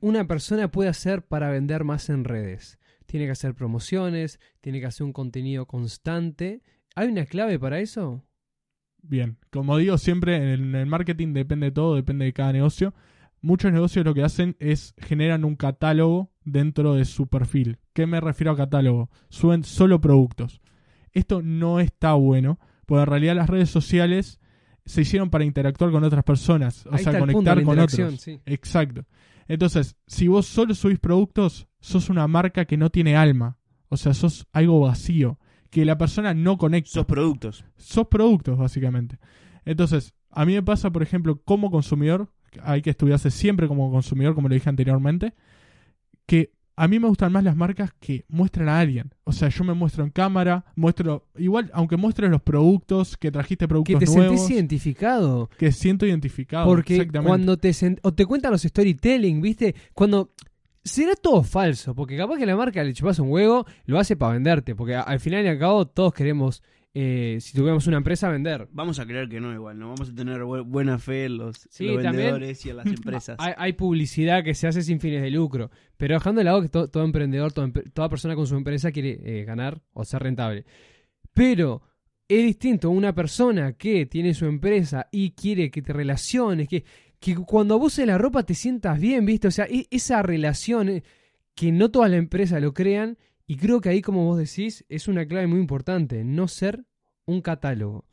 [0.00, 2.78] una persona puede hacer para vender más en redes?
[3.06, 6.62] Tiene que hacer promociones, tiene que hacer un contenido constante.
[6.94, 8.24] ¿Hay una clave para eso?
[9.02, 12.94] Bien, como digo siempre, en el marketing depende de todo, depende de cada negocio.
[13.40, 17.78] Muchos negocios lo que hacen es generan un catálogo dentro de su perfil.
[17.94, 19.10] ¿Qué me refiero a catálogo?
[19.30, 20.60] Suben solo productos.
[21.12, 24.40] Esto no está bueno, porque en realidad las redes sociales
[24.84, 28.20] se hicieron para interactuar con otras personas, o Ahí sea, punto, conectar con otros.
[28.20, 28.40] sí.
[28.46, 29.04] Exacto.
[29.48, 33.58] Entonces, si vos solo subís productos, sos una marca que no tiene alma.
[33.88, 35.38] O sea, sos algo vacío,
[35.70, 37.64] que la persona no conecta Esos productos.
[37.76, 39.18] sos productos, básicamente.
[39.64, 44.34] Entonces, a mí me pasa, por ejemplo, como consumidor, hay que estudiarse siempre como consumidor,
[44.36, 45.34] como lo dije anteriormente,
[46.26, 49.12] que a mí me gustan más las marcas que muestran a alguien.
[49.24, 53.66] O sea, yo me muestro en cámara, muestro, igual, aunque muestres los productos, que trajiste
[53.66, 55.50] Que productos te nuevos, sentís identificado.
[55.58, 56.64] que siento identificado.
[56.64, 57.28] Porque exactamente.
[57.28, 59.74] cuando te o te cuentan los storytelling, ¿viste?
[59.92, 60.32] Cuando
[60.82, 64.32] será todo falso, porque capaz que la marca le chupas un huevo, lo hace para
[64.32, 66.62] venderte, porque al final y al cabo todos queremos,
[66.92, 68.66] eh, si tuviéramos una empresa, vender.
[68.72, 69.90] Vamos a creer que no igual, ¿no?
[69.90, 72.16] Vamos a tener bu- buena fe en los, Sí, los también.
[72.32, 73.36] vendedores y en las empresas.
[73.38, 76.68] Hay, hay publicidad que se hace sin fines de lucro, pero dejando de lado que
[76.68, 80.64] to- todo emprendedor, toda persona con su empresa quiere eh, ganar o ser rentable.
[81.32, 81.82] Pero
[82.28, 86.84] es distinto una persona que tiene su empresa y quiere que te relaciones, que,
[87.18, 89.48] que cuando vos uses la ropa te sientas bien, ¿viste?
[89.48, 91.02] O sea, e- esa relación eh,
[91.54, 93.18] que no todas las empresas lo crean
[93.50, 96.84] y creo que ahí, como vos decís, es una clave muy importante, no ser
[97.26, 98.04] un catálogo.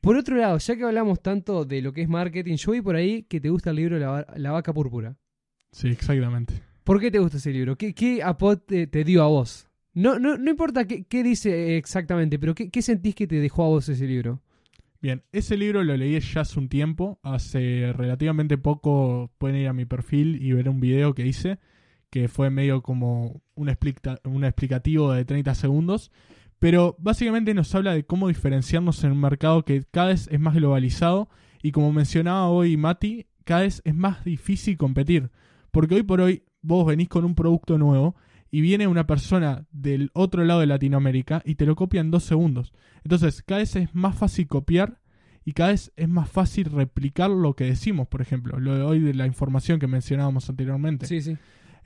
[0.00, 2.96] Por otro lado, ya que hablamos tanto de lo que es marketing, yo vi por
[2.96, 5.16] ahí que te gusta el libro La, La vaca púrpura.
[5.70, 6.54] Sí, exactamente.
[6.82, 7.76] ¿Por qué te gusta ese libro?
[7.76, 9.68] ¿Qué, qué aporte te dio a vos?
[9.94, 13.62] No, no, no importa qué, qué dice exactamente, pero ¿qué, ¿qué sentís que te dejó
[13.62, 14.42] a vos ese libro?
[15.00, 19.72] Bien, ese libro lo leí ya hace un tiempo, hace relativamente poco pueden ir a
[19.72, 21.60] mi perfil y ver un video que hice,
[22.10, 26.10] que fue medio como un, explica- un explicativo de 30 segundos,
[26.58, 30.54] pero básicamente nos habla de cómo diferenciarnos en un mercado que cada vez es más
[30.54, 31.28] globalizado
[31.62, 35.30] y como mencionaba hoy Mati, cada vez es más difícil competir,
[35.70, 38.16] porque hoy por hoy vos venís con un producto nuevo
[38.50, 42.24] y viene una persona del otro lado de Latinoamérica y te lo copia en dos
[42.24, 42.72] segundos.
[43.04, 45.00] Entonces, cada vez es más fácil copiar
[45.44, 49.00] y cada vez es más fácil replicar lo que decimos, por ejemplo, lo de hoy
[49.00, 51.06] de la información que mencionábamos anteriormente.
[51.06, 51.36] Sí, sí.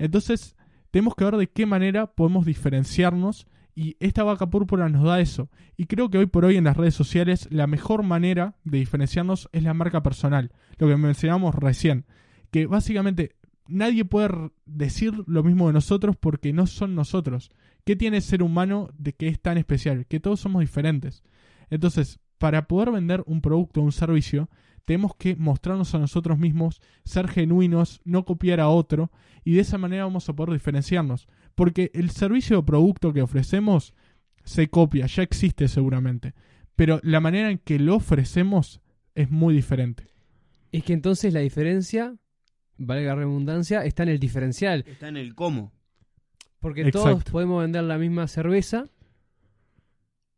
[0.03, 0.57] Entonces,
[0.91, 5.49] tenemos que ver de qué manera podemos diferenciarnos y esta vaca púrpura nos da eso.
[5.77, 9.49] Y creo que hoy por hoy en las redes sociales la mejor manera de diferenciarnos
[9.53, 12.05] es la marca personal, lo que mencionamos recién,
[12.51, 13.37] que básicamente
[13.69, 17.53] nadie puede decir lo mismo de nosotros porque no son nosotros.
[17.85, 20.07] ¿Qué tiene el ser humano de que es tan especial?
[20.07, 21.23] Que todos somos diferentes.
[21.71, 24.51] Entonces, para poder vender un producto o un servicio,
[24.85, 29.11] tenemos que mostrarnos a nosotros mismos, ser genuinos, no copiar a otro,
[29.45, 31.29] y de esa manera vamos a poder diferenciarnos.
[31.55, 33.95] Porque el servicio o producto que ofrecemos
[34.45, 36.35] se copia, ya existe seguramente,
[36.77, 38.81] pero la manera en que lo ofrecemos
[39.15, 40.07] es muy diferente.
[40.73, 42.17] Es que entonces la diferencia,
[42.79, 44.85] valga la redundancia, está en el diferencial.
[44.87, 45.73] Está en el cómo.
[46.61, 48.89] Porque todos podemos vender la misma cerveza,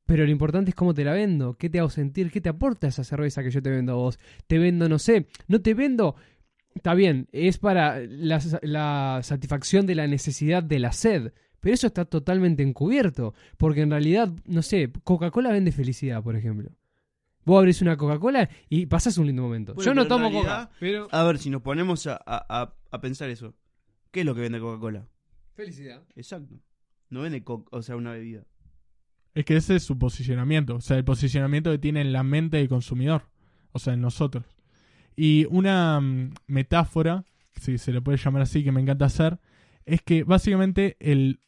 [0.06, 2.86] pero lo importante es cómo te la vendo, qué te hago sentir, qué te aporta
[2.88, 4.18] esa cerveza que yo te vendo a vos.
[4.46, 6.16] Te vendo, no sé, no te vendo...
[6.74, 11.86] Está bien, es para la, la satisfacción de la necesidad de la sed, pero eso
[11.86, 16.70] está totalmente encubierto, porque en realidad, no sé, Coca-Cola vende felicidad, por ejemplo.
[17.44, 19.74] Vos abrís una Coca-Cola y pasás un lindo momento.
[19.74, 21.08] Bueno, yo no tomo realidad- Coca, pero...
[21.12, 23.54] A ver, si nos ponemos a, a- a- a pensar eso.
[24.10, 25.06] ¿Qué es lo que vende Coca-Cola?
[25.54, 26.02] Felicidad.
[26.16, 26.56] Exacto.
[27.08, 28.42] No vende co o sea, una bebida.
[29.34, 32.58] Es que ese es su posicionamiento, o sea, el posicionamiento que tiene en la mente
[32.58, 33.24] del consumidor,
[33.72, 34.44] o sea, en nosotros.
[35.16, 37.24] Y una mm, metáfora,
[37.60, 39.40] si se le puede llamar así, que me encanta hacer,
[39.86, 41.40] es que básicamente el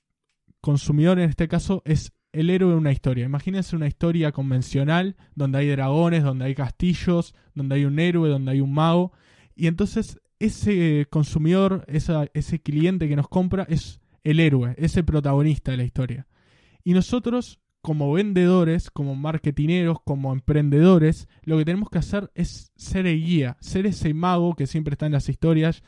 [0.60, 3.24] consumidor en este caso es el héroe de una historia.
[3.24, 8.52] Imagínense una historia convencional donde hay dragones, donde hay castillos, donde hay un héroe, donde
[8.52, 9.12] hay un mago.
[9.54, 15.70] Y entonces ese consumidor, ese cliente que nos compra es el héroe, es el protagonista
[15.70, 16.26] de la historia.
[16.84, 23.06] Y nosotros, como vendedores, como marketineros, como emprendedores, lo que tenemos que hacer es ser
[23.06, 25.84] el guía, ser ese mago que siempre está en las historias,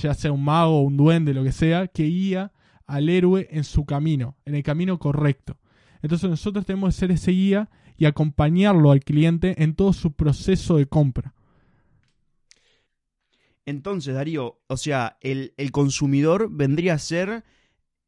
[0.00, 2.52] ya sea un mago, un duende, lo que sea, que guía
[2.86, 5.58] al héroe en su camino, en el camino correcto.
[6.00, 10.78] Entonces nosotros tenemos que ser ese guía y acompañarlo al cliente en todo su proceso
[10.78, 11.34] de compra.
[13.66, 17.44] Entonces, Darío, o sea, el, el consumidor vendría a ser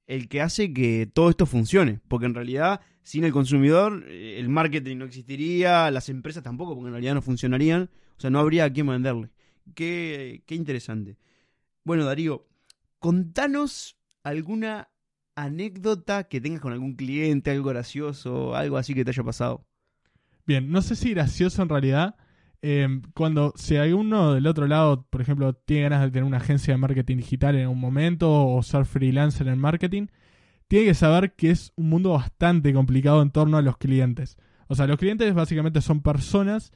[0.07, 2.01] el que hace que todo esto funcione.
[2.09, 6.88] Porque en realidad, sin el consumidor, eh, el marketing no existiría, las empresas tampoco, porque
[6.88, 7.90] en realidad no funcionarían.
[8.17, 9.31] O sea, no habría a quién venderle.
[9.75, 11.17] Qué, qué interesante.
[11.85, 12.47] Bueno, Darío,
[12.99, 14.88] contanos alguna
[15.37, 19.67] anécdota que tengas con algún cliente, algo gracioso, algo así que te haya pasado.
[20.47, 22.17] Bien, no sé si gracioso en realidad.
[22.66, 26.38] Eh, cuando si hay uno del otro lado, por ejemplo, tiene ganas de tener una
[26.38, 30.07] agencia de marketing digital en un momento o ser freelancer en marketing,
[30.66, 34.38] tiene que saber que es un mundo bastante complicado en torno a los clientes.
[34.66, 36.72] O sea, los clientes básicamente son personas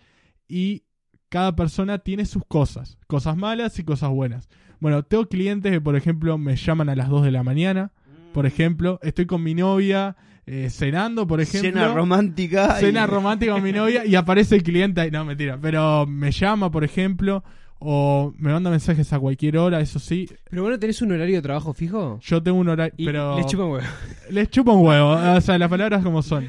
[0.46, 0.84] y
[1.30, 4.50] cada persona tiene sus cosas, cosas malas y cosas buenas.
[4.80, 7.92] Bueno, tengo clientes que, por ejemplo, me llaman a las 2 de la mañana,
[8.34, 10.16] por ejemplo, estoy con mi novia
[10.50, 11.70] eh, cenando, por ejemplo.
[11.70, 12.76] Cena romántica.
[12.78, 15.10] y- Cena romántica con mi novia y aparece el cliente ahí.
[15.10, 15.58] No, mentira.
[15.60, 17.44] Pero me llama, por ejemplo,
[17.78, 20.28] o me manda mensajes a cualquier hora, eso sí.
[20.50, 22.18] Pero bueno, ¿tenés un horario de trabajo fijo?
[22.22, 22.94] Yo tengo un horario.
[22.96, 23.36] Pero.
[23.36, 23.86] les chupa un huevo.
[24.30, 25.10] les chupa un huevo.
[25.36, 26.46] O sea, las palabras como son.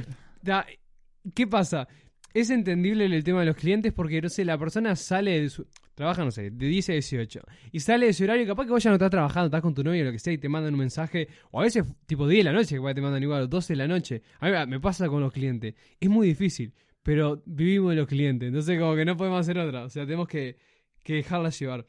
[1.35, 1.87] ¿Qué pasa?
[2.33, 5.65] Es entendible el tema de los clientes porque, no sé, la persona sale de su...
[5.99, 7.41] Trabaja, no sé, de 10 a 18.
[7.73, 9.83] Y sale de su horario, capaz que vos ya no estás trabajando, estás con tu
[9.83, 11.27] novio o lo que sea y te mandan un mensaje.
[11.51, 13.85] O a veces tipo 10 de la noche, que te mandan igual, 12 de la
[13.85, 14.21] noche.
[14.39, 15.75] A mí me pasa con los clientes.
[15.99, 18.47] Es muy difícil, pero vivimos de los clientes.
[18.47, 19.83] Entonces como que no podemos hacer otra.
[19.83, 20.55] O sea, tenemos que,
[21.03, 21.85] que dejarlas llevar.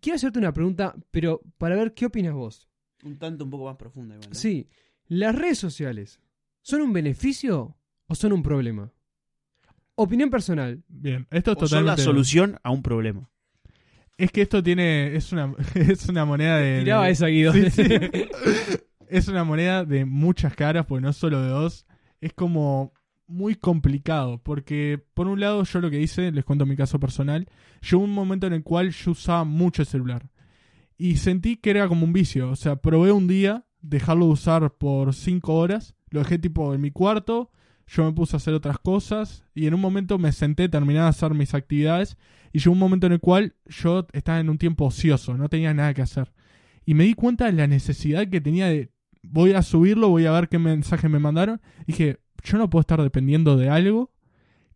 [0.00, 2.68] Quiero hacerte una pregunta, pero para ver qué opinas vos.
[3.02, 4.28] Un tanto un poco más profunda igual.
[4.28, 4.34] ¿no?
[4.36, 4.68] Sí,
[5.08, 6.20] ¿las redes sociales
[6.62, 7.76] son un beneficio
[8.06, 8.92] o son un problema?
[10.00, 10.82] Opinión personal.
[10.88, 12.02] Bien, esto es O son la totalmente.
[12.02, 13.28] solución a un problema.
[14.16, 15.16] Es que esto tiene.
[15.16, 16.80] Es una, es una moneda de.
[16.80, 17.52] Tiraba de- esa, Guido.
[17.52, 17.82] Sí, sí.
[19.08, 21.86] es una moneda de muchas caras, porque no solo de dos.
[22.20, 22.92] Es como
[23.26, 27.46] muy complicado, porque por un lado yo lo que hice, les cuento mi caso personal,
[27.82, 30.30] llegó un momento en el cual yo usaba mucho el celular.
[30.96, 34.72] Y sentí que era como un vicio, o sea, probé un día dejarlo de usar
[34.74, 37.50] por cinco horas, lo dejé tipo en mi cuarto,
[37.88, 41.06] yo me puse a hacer otras cosas y en un momento me senté, terminé de
[41.06, 42.16] hacer mis actividades
[42.52, 45.72] y llegó un momento en el cual yo estaba en un tiempo ocioso, no tenía
[45.74, 46.32] nada que hacer.
[46.84, 48.90] Y me di cuenta de la necesidad que tenía de,
[49.22, 51.60] voy a subirlo, voy a ver qué mensajes me mandaron.
[51.86, 54.10] Dije, yo no puedo estar dependiendo de algo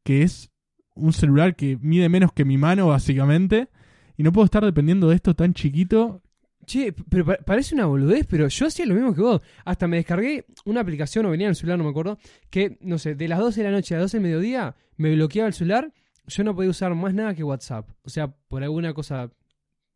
[0.03, 0.51] que es
[0.94, 3.68] un celular que mide menos que mi mano, básicamente.
[4.16, 6.22] Y no puedo estar dependiendo de esto tan chiquito.
[6.64, 9.42] Che, pero pa- parece una boludez, pero yo hacía lo mismo que vos.
[9.64, 12.18] Hasta me descargué una aplicación, o venía en el celular, no me acuerdo,
[12.51, 15.12] que, no sé, de las 12 de la noche a las 12 del mediodía, me
[15.14, 15.92] bloqueaba el celular,
[16.27, 17.88] yo no podía usar más nada que WhatsApp.
[18.05, 19.31] O sea, por alguna cosa,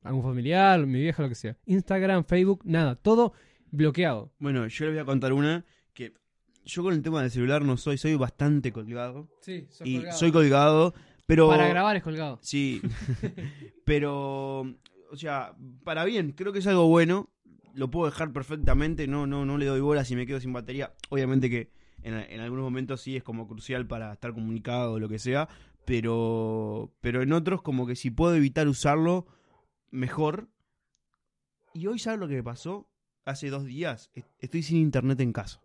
[0.03, 1.57] algún familiar, mi vieja, lo que sea.
[1.67, 3.33] Instagram, Facebook, nada, todo
[3.71, 4.33] bloqueado.
[4.41, 6.15] Bueno, yo les voy a contar una que
[6.65, 9.29] yo con el tema del celular no soy, soy bastante colgado.
[9.41, 10.95] Sí, y soy colgado,
[11.27, 11.49] pero...
[11.49, 12.41] Para grabar es colgado.
[12.43, 12.83] Sí,
[13.85, 14.75] pero,
[15.11, 15.55] o sea,
[15.85, 17.31] para bien, creo que es algo bueno.
[17.75, 20.95] Lo puedo dejar perfectamente, no, no, no le doy bola si me quedo sin batería.
[21.11, 21.71] Obviamente que
[22.03, 25.49] en, en algunos momentos sí es como crucial para estar comunicado o lo que sea,
[25.85, 29.27] pero, pero en otros como que si puedo evitar usarlo,
[29.91, 30.49] mejor.
[31.75, 32.89] Y hoy, ¿sabes lo que me pasó?
[33.27, 35.61] Hace dos días est- estoy sin internet en casa.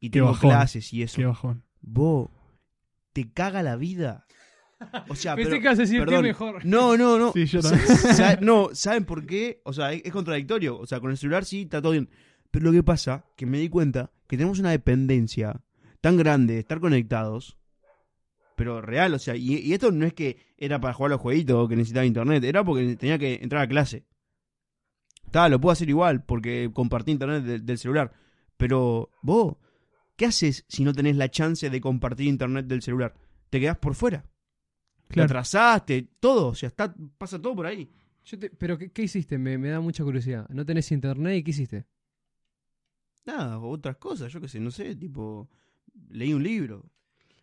[0.00, 1.16] Y tengo bajón, clases y eso.
[1.16, 1.62] Qué bajón.
[1.80, 2.28] Vos,
[3.12, 4.26] te caga la vida.
[5.08, 6.22] O sea, Pensé pero- que ibas a decir qué perdón.
[6.22, 6.64] mejor.
[6.64, 7.32] No, no, no.
[7.32, 9.60] Sí, yo sa- no, ¿saben por qué?
[9.64, 10.78] O sea, es, es contradictorio.
[10.78, 12.08] O sea, con el celular sí está todo bien.
[12.50, 15.60] Pero lo que pasa, que me di cuenta que tenemos una dependencia
[16.00, 17.56] tan grande de estar conectados,
[18.56, 21.20] pero real, o sea, y, y esto no es que era para jugar a los
[21.22, 24.04] jueguitos o que necesitaba internet, era porque tenía que entrar a clase.
[25.24, 28.12] Está, lo puedo hacer igual, porque compartí internet de- del celular.
[28.58, 29.56] Pero vos,
[30.16, 33.14] ¿qué haces si no tenés la chance de compartir internet del celular?
[33.48, 34.24] Te quedás por fuera.
[35.12, 35.26] Te Claro.
[35.26, 37.86] atrasaste, todo, o sea, está, pasa todo por ahí.
[38.24, 39.36] Yo te- pero ¿qué, qué hiciste?
[39.36, 40.48] Me, me da mucha curiosidad.
[40.48, 41.84] ¿No tenés internet y qué hiciste?
[43.26, 45.48] Nada, otras cosas, yo qué sé, no sé, tipo,
[46.08, 46.90] leí un libro.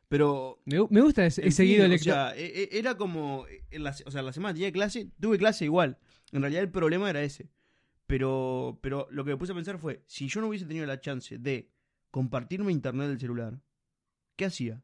[0.07, 3.45] Pero Me, gu- me gusta he seguido el o sea, e- e- era como.
[3.69, 5.99] En la, o sea, la semana tenía clase, tuve clase igual.
[6.31, 7.51] En realidad el problema era ese.
[8.07, 10.99] Pero, pero lo que me puse a pensar fue: si yo no hubiese tenido la
[10.99, 11.69] chance de
[12.09, 13.61] compartirme internet del celular,
[14.35, 14.83] ¿qué hacía?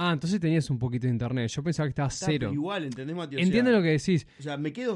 [0.00, 1.48] Ah, entonces tenías un poquito de internet.
[1.50, 2.52] Yo pensaba que estaba Está, cero.
[2.52, 3.34] Igual, ¿entendés, Mati?
[3.34, 4.26] O Entiendo sea, lo que decís.
[4.38, 4.94] O sea, me quedo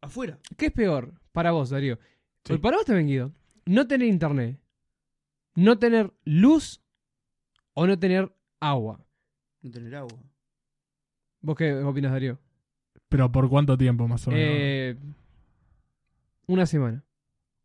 [0.00, 0.38] afuera.
[0.56, 1.98] ¿Qué es peor para vos, Darío?
[2.44, 2.56] Sí.
[2.56, 3.32] Para vos también, Guido.
[3.66, 4.58] No tener internet.
[5.54, 6.80] No tener luz
[7.74, 9.04] o no tener agua.
[9.60, 10.18] No tener agua.
[11.42, 12.38] ¿Vos qué opinas, Darío?
[13.10, 14.46] Pero ¿por cuánto tiempo más o menos?
[14.48, 14.96] Eh,
[16.46, 17.04] una semana.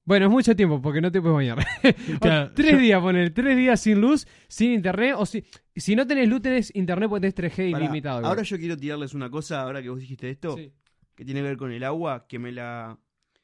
[0.03, 1.65] Bueno, es mucho tiempo porque no te puedes bañar.
[2.21, 3.33] Claro, tres yo- días, poner.
[3.33, 5.15] Tres días sin luz, sin internet.
[5.17, 5.43] O si,
[5.81, 8.25] si no tenés luz, tenés internet porque tenés 3G Pará, ilimitado.
[8.25, 10.71] ahora yo quiero tirarles una cosa, ahora que vos dijiste esto, Sí.
[11.15, 12.97] que tiene que ver con el agua, que me la.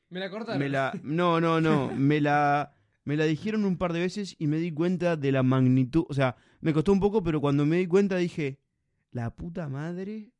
[0.09, 0.59] Me la cortaron.
[0.59, 1.91] Me la, no, no, no.
[1.95, 2.73] Me la,
[3.03, 6.05] me la dijeron un par de veces y me di cuenta de la magnitud.
[6.09, 8.59] O sea, me costó un poco, pero cuando me di cuenta dije,
[9.11, 10.31] la puta madre.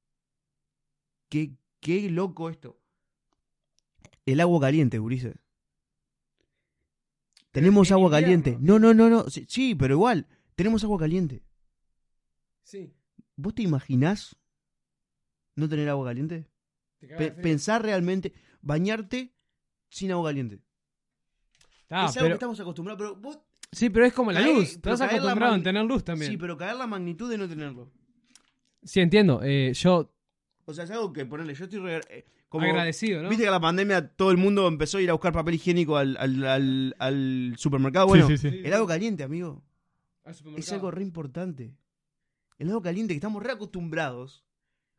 [1.30, 2.80] Qué, qué loco esto.
[4.26, 5.36] El agua caliente, Gurice.
[7.52, 8.44] Tenemos en agua invierno.
[8.44, 8.58] caliente.
[8.62, 9.30] No, no, no, no.
[9.30, 10.28] Sí, sí, pero igual.
[10.56, 11.44] Tenemos agua caliente.
[12.64, 12.91] Sí.
[13.36, 14.36] ¿Vos te imaginás
[15.55, 16.47] no tener agua caliente?
[16.99, 17.43] Te cagás Pe- de frío.
[17.43, 19.34] pensar realmente, bañarte
[19.89, 20.59] sin agua caliente.
[21.89, 23.39] Ah, es algo que pero, estamos acostumbrados, pero vos
[23.72, 24.72] sí, pero es como la luz.
[24.74, 26.32] Estás caer la acostumbrado a tener luz también.
[26.32, 27.91] Sí, pero caer la magnitud de no tenerlo.
[28.84, 29.41] Sí, entiendo.
[29.43, 30.11] Eh, yo
[30.66, 31.53] O sea, es algo que ponerle.
[31.53, 32.66] Yo estoy re- eh, como.
[32.66, 33.30] agradecido, ¿no?
[33.30, 36.18] Viste que la pandemia todo el mundo empezó a ir a buscar papel higiénico al,
[36.18, 38.07] al, al- al supermercado.
[38.07, 38.61] Bueno, sí, sí, sí.
[38.64, 39.61] el agua caliente, amigo.
[40.57, 41.76] Es algo re importante.
[42.64, 44.43] El agua caliente, que estamos re acostumbrados.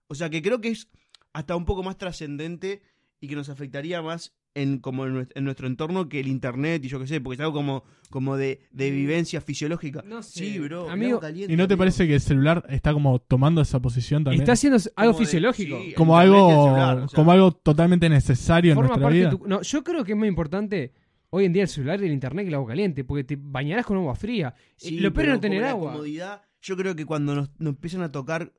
[0.08, 0.88] O sea, que creo que es
[1.32, 2.82] hasta un poco más trascendente
[3.20, 6.84] y que nos afectaría más en como en nues- en nuestro entorno que el internet
[6.84, 8.94] y yo qué sé, porque es algo como, como de, de Mm.
[8.94, 10.04] vivencia fisiológica.
[10.06, 10.38] No sé.
[10.40, 10.88] Sí, bro.
[10.90, 11.78] Amigo, caliente, ¿Y no te amigo.
[11.78, 14.42] parece que el celular está como tomando esa posición también?
[14.42, 15.80] Está haciendo algo Como de- fisiológico.
[15.82, 17.16] sí, como algo, celular, o sea.
[17.16, 19.30] como algo totalmente necesario en nuestra parte vida.
[19.30, 20.92] tu- No, yo creo que es más importante
[21.30, 23.84] hoy en día el celular y el internet que el agua caliente, porque te bañarás
[23.86, 24.54] con agua fría.
[24.76, 25.90] Sí, Eh, lo peor es no tener agua.
[25.92, 28.52] comodidad, yo creo que cuando nos, nos empiezan a tocar,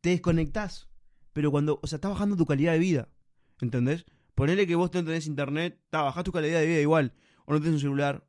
[0.00, 0.88] te desconectás.
[1.34, 3.08] Pero cuando, o sea, estás bajando tu calidad de vida.
[3.60, 4.06] ¿Entendés?
[4.34, 7.12] Ponele que vos no tenés internet, está, bajás tu calidad de vida igual.
[7.44, 8.26] O no tenés un celular.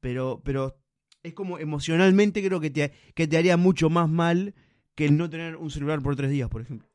[0.00, 0.76] Pero, pero
[1.22, 4.54] es como emocionalmente creo que te, que te haría mucho más mal
[4.96, 6.88] que el no tener un celular por tres días, por ejemplo.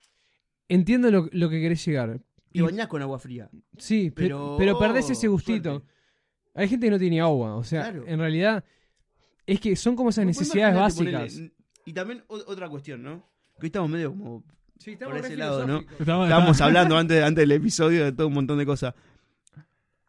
[0.68, 2.20] Entiendo lo, lo que querés llegar.
[2.20, 3.50] Te Y- bañás con agua fría.
[3.78, 5.70] sí, pero, Pero, pero perdés ese gustito.
[5.80, 5.88] suerte.
[6.54, 7.56] Hay gente que no tiene agua.
[7.56, 8.04] O sea, Claro.
[8.08, 8.66] en realidad
[9.46, 11.40] es que son como esas Vos necesidades básicas.
[11.88, 13.24] Y también o- otra cuestión, ¿no?
[13.60, 14.44] Que hoy estamos medio como
[14.78, 15.80] Sí, por ese lado, ¿no?
[16.00, 18.94] Estamos- Estábamos hablando antes, antes del episodio de todo un montón de cosas.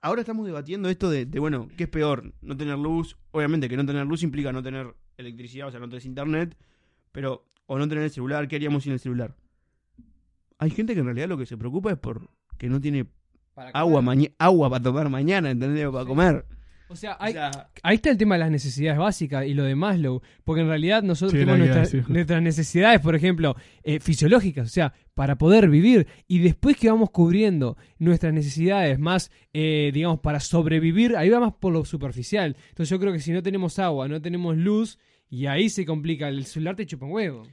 [0.01, 2.33] Ahora estamos debatiendo esto de, de, bueno, ¿qué es peor?
[2.43, 3.17] No tener luz.
[3.33, 6.57] Obviamente que no tener luz implica no tener electricidad, o sea, no tener internet.
[7.13, 9.35] Pero, o no tener el celular, ¿qué haríamos sin el celular?
[10.59, 13.07] Hay gente que en realidad lo que se preocupa es por que no tiene
[13.55, 14.05] Para agua, comer.
[14.05, 15.87] maña- agua para tomar mañana, ¿entendés?
[15.87, 16.09] O para Sí.
[16.09, 16.45] comer.
[16.91, 19.65] O sea, O hay, sea, Ahí está el tema de las necesidades básicas y lo
[19.65, 21.59] de Maslow, porque en realidad nosotros Sí, tenemos
[22.09, 27.11] nuestras, necesidades, por ejemplo, eh, fisiológicas, o sea, para poder vivir, y después que vamos
[27.11, 32.57] cubriendo nuestras necesidades más, eh, digamos, para sobrevivir, ahí va más por lo superficial.
[32.71, 36.29] Entonces yo creo que si no tenemos agua, no tenemos luz, y ahí se complica,
[36.29, 37.47] el celular te chupa un huevo.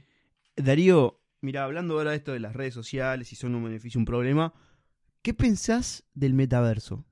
[0.56, 4.00] Darío, mira, hablando ahora de esto de las redes sociales, si son un beneficio o
[4.00, 4.54] un problema,
[5.20, 7.04] ¿qué pensás del metaverso?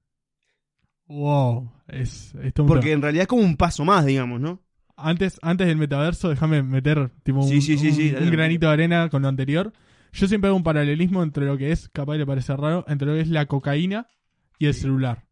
[1.15, 2.95] Wow, es, esto es un Porque tema.
[2.95, 4.61] en realidad es como un paso más, digamos, ¿no?
[4.97, 8.31] Antes, antes del metaverso, déjame meter tipo un, Sí, sí, sí, un- sí, un dale,
[8.31, 9.73] granito de arena con lo anterior.
[10.13, 13.15] Yo siempre hago un paralelismo entre lo que es, capaz le parece raro, entre lo
[13.15, 14.07] que es la cocaína
[14.59, 15.25] y el celular.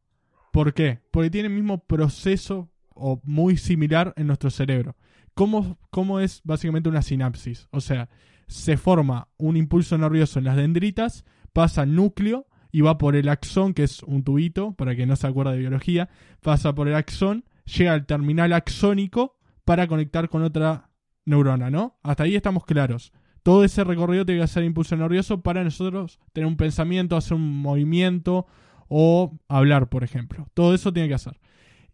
[0.52, 1.00] ¿Por qué?
[1.12, 4.96] Porque tiene el mismo proceso o muy similar en nuestro cerebro.
[5.34, 7.68] ¿Cómo, cómo es básicamente una sinapsis?
[7.70, 8.08] O sea,
[8.48, 13.28] se forma un impulso nervioso en las dendritas, pasa al núcleo y va por el
[13.28, 16.08] axón, que es un tubito, para que no se acuerde de biología,
[16.40, 20.90] pasa por el axón, llega al terminal axónico para conectar con otra
[21.26, 21.98] neurona, ¿no?
[22.02, 23.12] Hasta ahí estamos claros.
[23.42, 27.60] Todo ese recorrido tiene que hacer impulso nervioso para nosotros tener un pensamiento, hacer un
[27.60, 28.46] movimiento
[28.88, 30.48] o hablar, por ejemplo.
[30.54, 31.38] Todo eso tiene que hacer.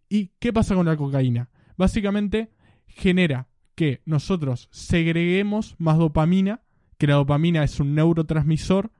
[0.07, 1.49] ¿Y qué pasa con la cocaína?
[1.75, 2.51] Básicamente
[2.87, 6.61] genera que nosotros segreguemos más dopamina,
[6.97, 8.91] que la dopamina es un neurotransmisor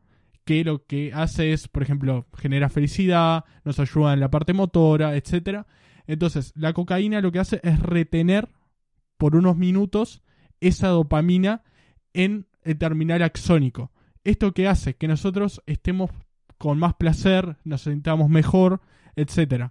[0.50, 5.16] que lo que hace es, por ejemplo, genera felicidad, nos ayuda en la parte motora,
[5.16, 5.68] etc.
[6.08, 8.50] Entonces, la cocaína lo que hace es retener
[9.18, 10.24] por unos minutos
[10.60, 11.62] esa dopamina
[12.14, 13.92] en el terminal axónico.
[14.24, 16.10] Esto que hace que nosotros estemos
[16.58, 18.82] con más placer, nos sintamos mejor,
[19.16, 19.66] etc.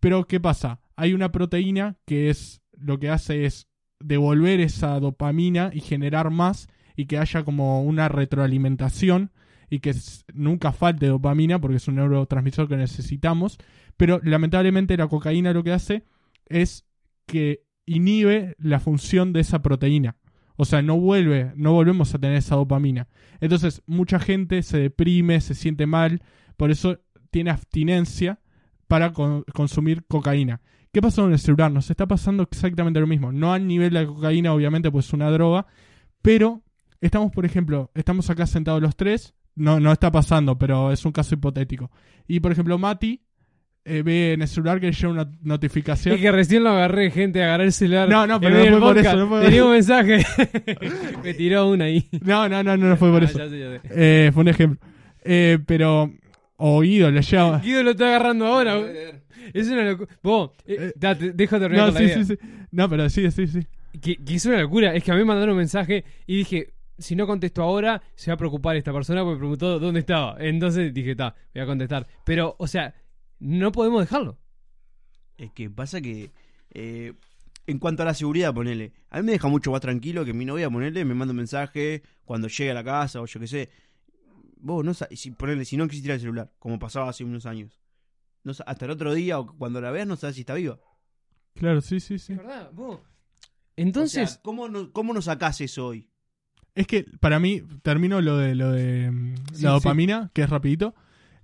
[0.00, 0.80] Pero ¿qué pasa?
[0.96, 3.68] Hay una proteína que es lo que hace es
[4.00, 9.30] devolver esa dopamina y generar más y que haya como una retroalimentación
[9.72, 9.94] y que
[10.34, 13.56] nunca falte dopamina porque es un neurotransmisor que necesitamos.
[13.96, 16.04] Pero lamentablemente la cocaína lo que hace
[16.44, 16.84] es
[17.24, 20.16] que inhibe la función de esa proteína.
[20.56, 23.08] O sea, no vuelve, no volvemos a tener esa dopamina.
[23.40, 26.20] Entonces, mucha gente se deprime, se siente mal,
[26.58, 27.00] por eso
[27.30, 28.40] tiene abstinencia
[28.88, 30.60] para con- consumir cocaína.
[30.92, 31.72] ¿Qué pasa con el celular?
[31.72, 33.32] Nos está pasando exactamente lo mismo.
[33.32, 35.66] No al nivel de la cocaína, obviamente, pues es una droga,
[36.20, 36.60] pero
[37.00, 41.12] estamos, por ejemplo, estamos acá sentados los tres, no, no está pasando, pero es un
[41.12, 41.90] caso hipotético.
[42.26, 43.20] Y, por ejemplo, Mati
[43.84, 46.14] eh, ve en el celular que le llega una notificación.
[46.14, 48.08] Es que recién lo agarré, gente, agarré el celular.
[48.08, 50.24] No, no, pero no fue por eso, no fue por Tenía un mensaje.
[51.24, 52.08] Me tiró una ahí.
[52.24, 53.38] No, no, no, no, no fue por Ah, eso.
[53.38, 53.80] ya sé, ya sé.
[53.90, 54.88] Eh, fue un ejemplo.
[55.24, 56.12] Eh, pero,
[56.56, 57.58] oído, le llega.
[57.58, 58.80] Guido lo está agarrando ahora.
[59.52, 60.14] Es una locura.
[60.22, 62.24] Vos, eh, Eh, da, te- deja de terminar No, con la sí, idea.
[62.24, 62.48] sí, sí.
[62.70, 63.60] No, pero sí, sí, sí.
[64.00, 64.94] Que, que es una locura.
[64.94, 66.72] Es que a mí me mandaron un mensaje y dije,
[67.02, 70.36] si no contesto ahora, se va a preocupar esta persona porque me preguntó dónde estaba.
[70.38, 72.06] Entonces dije, está, voy a contestar.
[72.24, 72.94] Pero, o sea,
[73.38, 74.38] no podemos dejarlo.
[75.36, 76.32] Es que pasa que.
[76.70, 77.12] eh,
[77.66, 78.92] en cuanto a la seguridad, ponele.
[79.10, 82.02] A mí me deja mucho más tranquilo que mi novia, ponele, me manda un mensaje
[82.24, 83.70] cuando llegue a la casa o yo qué sé.
[84.56, 87.80] Vos no si, ponele, si no existiera el celular, como pasaba hace unos años.
[88.44, 90.80] No, hasta el otro día o cuando la veas no sabes si está viva.
[91.54, 92.32] Claro, sí, sí, sí.
[92.32, 92.96] Es verdad, vos.
[92.98, 93.04] O
[93.76, 96.08] Entonces, sea, ¿cómo, no, ¿cómo nos sacás eso hoy?
[96.74, 99.74] Es que para mí, termino lo de lo de mm, Sí, la sí.
[99.74, 100.94] dopamina, que es rapidito.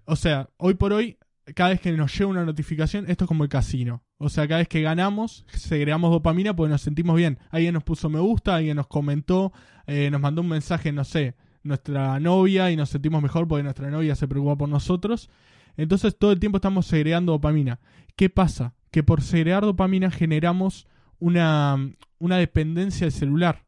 [0.05, 1.19] O sea, hoy por hoy,
[1.55, 4.03] cada vez que nos llega una notificación, esto es como el casino.
[4.17, 7.39] O sea, cada vez que ganamos, segregamos dopamina porque nos sentimos bien.
[7.51, 9.53] Alguien nos puso me gusta, alguien nos comentó,
[9.87, 13.91] eh, nos mandó un mensaje, no sé, nuestra novia y nos sentimos mejor porque nuestra
[13.91, 15.29] novia se preocupa por nosotros.
[15.77, 17.79] Entonces todo el tiempo estamos segregando dopamina.
[18.17, 18.75] ¿Qué pasa?
[18.91, 20.87] Que por segregar dopamina generamos
[21.19, 21.77] una,
[22.19, 23.65] una dependencia del celular.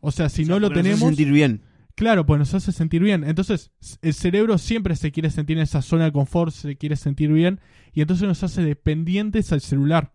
[0.00, 1.16] O sea, si O sea, no lo porque nos hace tenemos...
[1.16, 1.62] sentir bien.
[1.94, 3.24] Claro, pues nos hace sentir bien.
[3.24, 7.30] Entonces, el cerebro siempre se quiere sentir en esa zona de confort, se quiere sentir
[7.30, 7.60] bien,
[7.92, 10.12] y entonces nos hace dependientes al celular.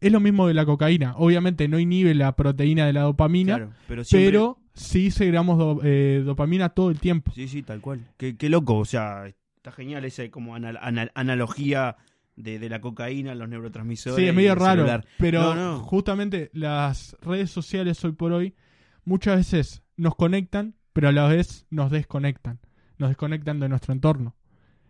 [0.00, 1.14] Es lo mismo de la cocaína.
[1.16, 4.30] Obviamente no inhibe la proteína de la dopamina, Claro, pero siempre.
[4.30, 7.30] pero sí segregamos do- eh, dopamina todo el tiempo.
[7.34, 8.00] Sí, sí, tal cual.
[8.16, 11.96] Qué, qué loco, o sea, está genial esa como anal- anal- analogía
[12.36, 14.16] de, de la cocaína, los neurotransmisores.
[14.18, 15.06] Sí, es medio raro, celular.
[15.18, 15.78] pero No, no.
[15.80, 18.54] justamente las redes sociales hoy por hoy
[19.04, 22.60] muchas veces nos conectan, pero a la vez nos desconectan.
[22.98, 24.36] Nos desconectan de nuestro entorno.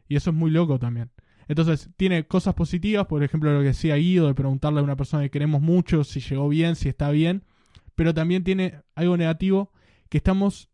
[0.08, 1.10] Y eso es muy loco también.
[1.48, 5.22] Entonces, tiene cosas positivas, por ejemplo, lo que decía Guido, de preguntarle a una persona
[5.22, 7.44] que queremos mucho si llegó bien, si está bien,
[7.94, 9.72] pero también tiene algo negativo,
[10.08, 10.70] que estamos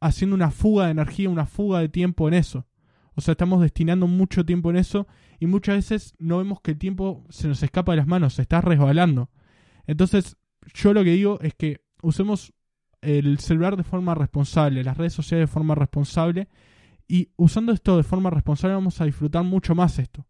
[0.00, 2.66] haciendo una fuga de energía, una fuga de tiempo en eso.
[3.14, 5.06] O sea, estamos destinando mucho tiempo en eso
[5.40, 8.42] y muchas veces no vemos que el tiempo se nos escapa de las manos, se
[8.42, 9.30] está resbalando.
[9.86, 10.36] Entonces,
[10.74, 12.52] yo lo que digo es que usemos
[13.06, 16.48] el celular de forma responsable, las redes sociales de forma responsable
[17.08, 20.26] y usando esto de forma responsable vamos a disfrutar mucho más esto,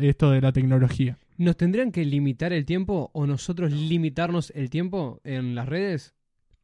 [0.00, 1.18] esto, de la tecnología.
[1.36, 6.14] ¿nos tendrían que limitar el tiempo o nosotros limitarnos el tiempo en las redes?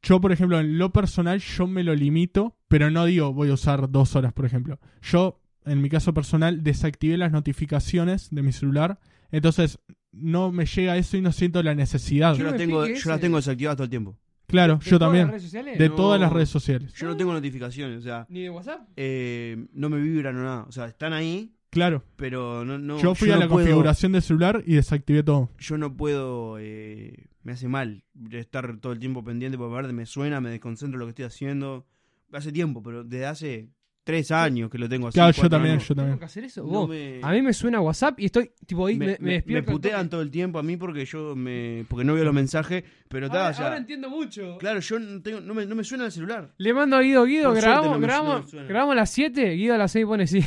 [0.02, 3.54] Yo, por ejemplo, en lo personal, yo me lo limito, pero no digo voy a
[3.54, 4.78] usar dos horas, por ejemplo.
[5.00, 9.00] Yo, en mi caso personal, desactivé las notificaciones de mi celular,
[9.30, 9.78] entonces
[10.12, 12.34] no me llega eso y no siento la necesidad.
[12.34, 14.18] Yo no las tengo, yo las tengo desactivadas todo el tiempo.
[14.46, 15.28] Claro, ¿De yo todas las también.
[15.28, 15.78] redes sociales?
[15.78, 15.94] De No.
[15.96, 16.92] todas las redes sociales.
[16.94, 18.88] Yo no tengo notificaciones, o sea, ¿Ni de WhatsApp?
[18.96, 20.64] eh, no me vibran o nada.
[20.68, 22.04] O sea, están ahí, Claro.
[22.16, 22.78] pero no.
[22.78, 25.50] no yo fui a no la puedo- configuración del celular y desactivé todo.
[25.58, 26.58] Yo no puedo.
[26.60, 30.96] eh, me hace mal estar todo el tiempo pendiente porque aparte me suena, me desconcentro
[30.96, 31.86] en lo que estoy haciendo.
[32.32, 33.68] Hace tiempo, pero desde hace
[34.06, 35.14] tres años que lo tengo así.
[35.16, 35.88] Claro, yo cuatro también, años.
[35.88, 36.18] yo ¿Tengo también.
[36.20, 36.62] que hacer eso?
[36.62, 39.18] No Vos, me- A mí me suena WhatsApp y estoy, tipo, ahí me, me, me
[39.18, 39.70] me- me despierto.
[39.72, 42.84] al putean todo el tiempo a mí porque yo me porque no veo los mensajes,
[43.08, 44.58] pero está, Ahora, o sea, ahora entiendo mucho.
[44.58, 46.54] claro, yo no, tengo, no, me, no me suena el celular.
[46.56, 48.68] Le mando a Guido, Guido, Por grabamos, suerte no me- no grabamos, me suena.
[48.68, 50.40] grabamos a las 7, Guido a las 6 pone sí.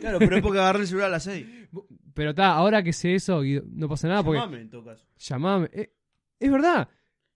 [0.00, 1.46] Claro, pero es porque agarré el celular a las 6.
[2.14, 5.06] Pero está, ahora que sé eso, Guido, no pasa nada porque Llamame en todo caso.
[5.16, 5.70] llamame.
[5.72, 5.94] Eh,
[6.38, 6.86] es verdad.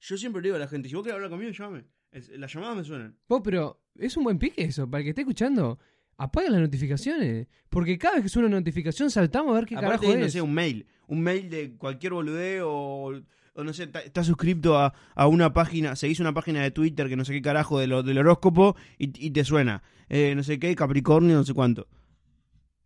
[0.00, 1.84] Yo siempre le digo a la gente, si vos querés hablar conmigo, llamame.
[2.12, 3.16] Es- Las llamadas me suenan.
[3.28, 5.78] Vos, pero es un buen pique eso, para el que esté escuchando.
[6.18, 7.46] Apaga las notificaciones.
[7.68, 10.32] Porque cada vez que suena una notificación saltamos a ver qué Aparte, carajo no es.
[10.32, 10.86] sé, un mail.
[11.08, 13.12] un mail de cualquier boludeo o,
[13.54, 17.16] o no sé, estás suscrito a, a una página, seguís una página de Twitter que
[17.16, 20.58] no sé qué carajo de lo- del horóscopo y, y te suena, eh, no sé
[20.58, 21.86] qué, Capricornio, no sé cuánto.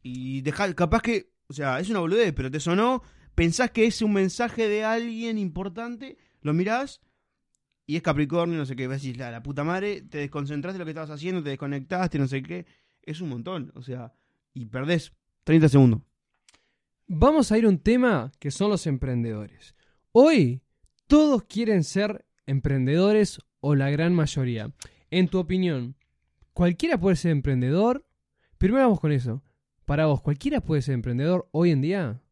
[0.02, 3.02] Y deja, capaz que, o sea, es una boludez, pero te sonó,
[3.34, 7.00] pensás que es un mensaje de alguien importante, lo mirás
[7.90, 10.74] y es Capricornio, no sé qué, vas a decir, la, la puta madre, te desconcentraste
[10.74, 12.64] de lo que estabas haciendo, te desconectaste, no sé qué,
[13.02, 14.12] es un montón, o sea,
[14.54, 15.12] y perdés
[15.42, 16.00] 30 segundos.
[17.08, 19.74] Vamos a ir a un tema que son los emprendedores.
[20.12, 20.62] Hoy
[21.08, 24.70] todos quieren ser emprendedores o la gran mayoría.
[25.10, 25.96] En tu opinión,
[26.52, 28.06] ¿cualquiera puede ser emprendedor?
[28.56, 29.42] Primero vamos con eso.
[29.84, 32.22] Para vos, ¿cualquiera puede ser emprendedor hoy en día?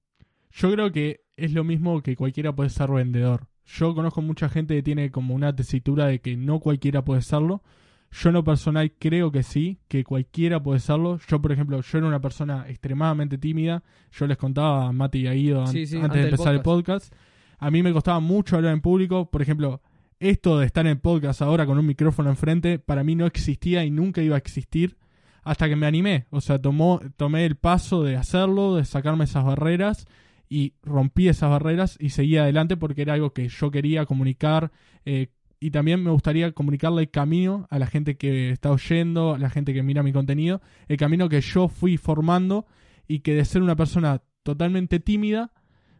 [0.52, 3.48] Yo creo que es lo mismo que cualquiera puede ser vendedor.
[3.68, 7.62] Yo conozco mucha gente que tiene como una tesitura de que no cualquiera puede serlo.
[8.10, 11.18] Yo en lo personal creo que sí, que cualquiera puede serlo.
[11.28, 13.82] Yo, por ejemplo, yo era una persona extremadamente tímida.
[14.12, 16.54] Yo les contaba a Mati y a Guido an- Sí, sí, antes, antes de empezar
[16.54, 17.12] el podcast.
[17.58, 19.28] A mí me costaba mucho hablar en público.
[19.30, 19.82] Por ejemplo,
[20.20, 23.84] esto de estar en el podcast ahora con un micrófono enfrente, para mí no existía
[23.84, 24.96] y nunca iba a existir
[25.44, 26.24] hasta que me animé.
[26.30, 30.06] O sea, tomó, tomé el paso de hacerlo, de sacarme esas barreras
[30.48, 34.72] y rompí esas barreras y seguí adelante porque era algo que yo quería comunicar
[35.04, 35.28] eh,
[35.60, 39.50] y también me gustaría comunicarle el camino a la gente que está oyendo, a la
[39.50, 42.66] gente que mira mi contenido, el camino que yo fui formando
[43.06, 45.52] y que de ser una persona totalmente tímida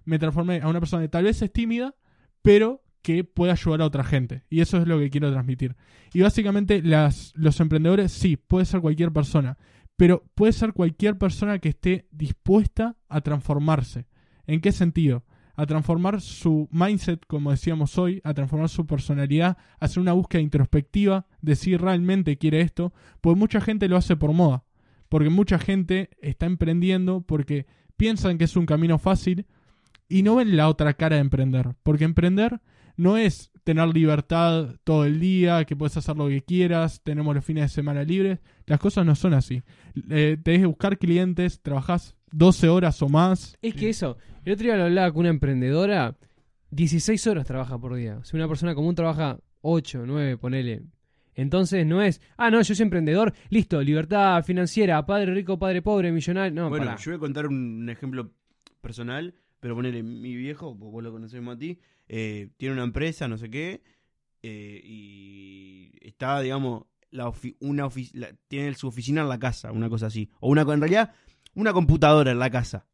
[0.04, 1.94] me transformé a una persona que tal vez es tímida,
[2.40, 4.44] pero que puede ayudar a otra gente.
[4.48, 5.76] Y eso es lo que quiero transmitir.
[6.12, 9.58] Y básicamente las, los emprendedores, sí, puede ser cualquier persona,
[9.96, 14.06] pero puede ser cualquier persona que esté dispuesta a transformarse.
[14.48, 15.24] ¿En qué sentido?
[15.54, 21.26] A transformar su mindset, como decíamos hoy, a transformar su personalidad, hacer una búsqueda introspectiva
[21.42, 24.64] de si realmente quiere esto, pues mucha gente lo hace por moda,
[25.10, 29.46] porque mucha gente está emprendiendo porque piensan que es un camino fácil
[30.08, 32.60] y no ven la otra cara de emprender, porque emprender
[32.96, 37.44] no es tener libertad todo el día, que puedes hacer lo que quieras, tenemos los
[37.44, 38.38] fines de semana libres.
[38.64, 39.62] Las cosas no son así.
[40.08, 43.56] Eh, tenés que buscar clientes, trabajás 12 horas o más.
[43.62, 46.16] Es que eso, el otro día lo hablaba con una emprendedora,
[46.70, 48.20] 16 horas trabaja por día.
[48.24, 50.82] Si una persona común trabaja 8, 9, ponele.
[51.34, 56.10] Entonces no es, ah, no, yo soy emprendedor, listo, libertad financiera, padre rico, padre pobre,
[56.10, 56.52] millonario.
[56.62, 56.98] No, bueno, pará.
[56.98, 58.32] yo voy a contar un ejemplo
[58.80, 63.38] personal, pero ponerle mi viejo, vos vos lo conocés Mati, eh, tiene una empresa, no
[63.38, 63.82] sé qué,
[64.42, 69.72] eh, y está, digamos, la ofi- una ofi- la- tiene su oficina en la casa,
[69.72, 70.28] una cosa así.
[70.40, 71.12] O una, en realidad,
[71.58, 72.86] una computadora en la casa.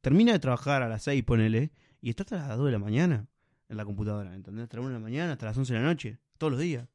[0.00, 3.26] Termina de trabajar a las 6, ponele, y está hasta las 2 de la mañana
[3.68, 4.64] en la computadora, ¿entendés?
[4.64, 6.86] Hasta las 1 de la mañana, hasta las 11 de la noche, todos los días.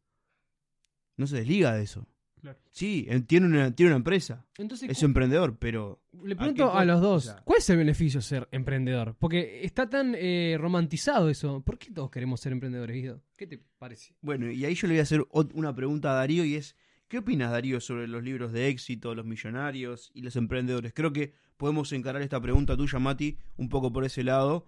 [1.17, 2.07] No se desliga de eso.
[2.41, 2.59] Claro.
[2.71, 4.45] Sí, eh, tiene una, tiene una empresa.
[4.57, 7.77] Entonces, Es emprendedor, pero le ¿a pregunto a, los dos, O sea- ¿cuál es el
[7.77, 9.15] beneficio de ser emprendedor?
[9.17, 11.61] Porque está tan eh, romantizado eso.
[11.61, 13.21] ¿Por qué todos queremos ser emprendedores, Guido?
[13.37, 14.15] ¿Qué te parece?
[14.21, 16.75] bueno, y ahí yo le voy a hacer una pregunta a Darío y es,
[17.13, 20.93] ¿qué opinas Darío sobre los libros de éxito, los millonarios y los emprendedores?
[20.95, 24.65] Creo que podemos encarar esta pregunta tuya, Mati, un poco por ese lado,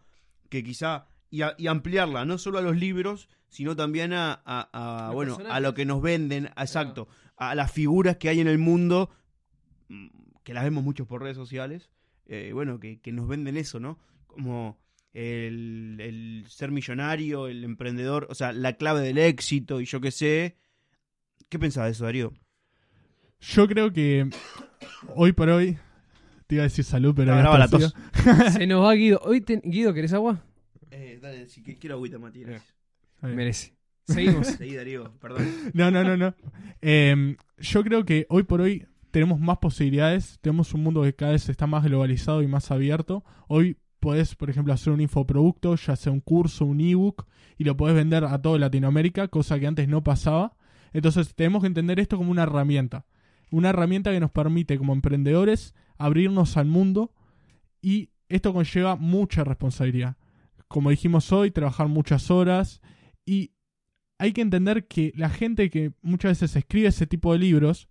[0.49, 4.69] que quizá, y, a- y ampliarla, no solo a los libros, sino también a, a-
[5.07, 8.59] a, bueno, a lo que nos venden, exacto, a las figuras que hay en el
[8.59, 9.09] mundo,
[9.89, 10.07] mm,
[10.43, 11.89] que las vemos muchos por redes sociales,
[12.27, 13.97] eh, bueno, que, que nos venden eso, ¿no?
[14.27, 14.77] Como
[15.13, 20.11] el, el ser millonario, el emprendedor, o sea, la clave del éxito y yo qué
[20.11, 20.57] sé.
[21.55, 22.33] ¿Qué pensás de eso, Darío?
[23.39, 24.29] Yo creo que
[25.15, 25.77] hoy por hoy,
[26.47, 27.95] te iba a decir salud, pero No, la tos.
[28.51, 29.21] Se nos va Guido.
[29.23, 30.43] Hoy te- Guido, ¿querés agua?
[30.91, 32.59] Eh, dale, si quiero agüita, bien.
[33.21, 33.73] Merece.
[34.05, 34.47] Seguimos.
[34.47, 35.47] Seguí, Darío, perdón.
[35.73, 36.35] No, no, no, no.
[36.81, 41.31] Eh, yo creo que hoy por hoy tenemos más posibilidades, tenemos un mundo que cada
[41.31, 43.23] vez está más globalizado y más abierto.
[43.47, 47.25] Hoy podés, por ejemplo, hacer un infoproducto, ya sea un curso, un ebook,
[47.57, 50.57] y lo podés vender a toda Latinoamérica, cosa que antes no pasaba.
[50.95, 53.05] Entonces tenemos que entender esto como una herramienta.
[53.51, 57.13] Una herramienta que nos permite como emprendedores abrirnos al mundo
[57.81, 60.15] y esto conlleva mucha responsabilidad.
[60.69, 62.81] Como dijimos hoy, trabajar muchas horas
[63.25, 63.51] y
[64.19, 67.89] hay que entender que la gente que muchas veces escribe ese tipo de libros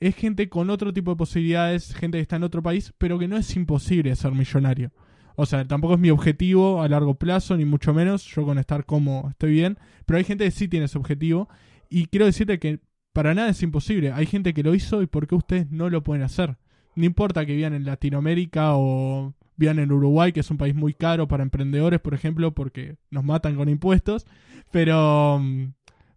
[0.00, 3.28] es gente con otro tipo de posibilidades, gente que está en otro país, pero que
[3.28, 4.92] no es imposible ser millonario.
[5.36, 8.24] O sea, tampoco es mi objetivo a largo plazo, ni mucho menos.
[8.24, 9.78] Yo con estar como estoy bien.
[10.06, 11.50] Pero hay gente que sí tiene ese objetivo.
[11.90, 12.78] Y quiero decirte que
[13.12, 14.12] para nada es imposible.
[14.12, 16.56] Hay gente que lo hizo y por qué ustedes no lo pueden hacer.
[16.94, 20.94] No importa que vivan en Latinoamérica o vivan en Uruguay, que es un país muy
[20.94, 24.26] caro para emprendedores, por ejemplo, porque nos matan con impuestos.
[24.70, 25.72] Pero mm,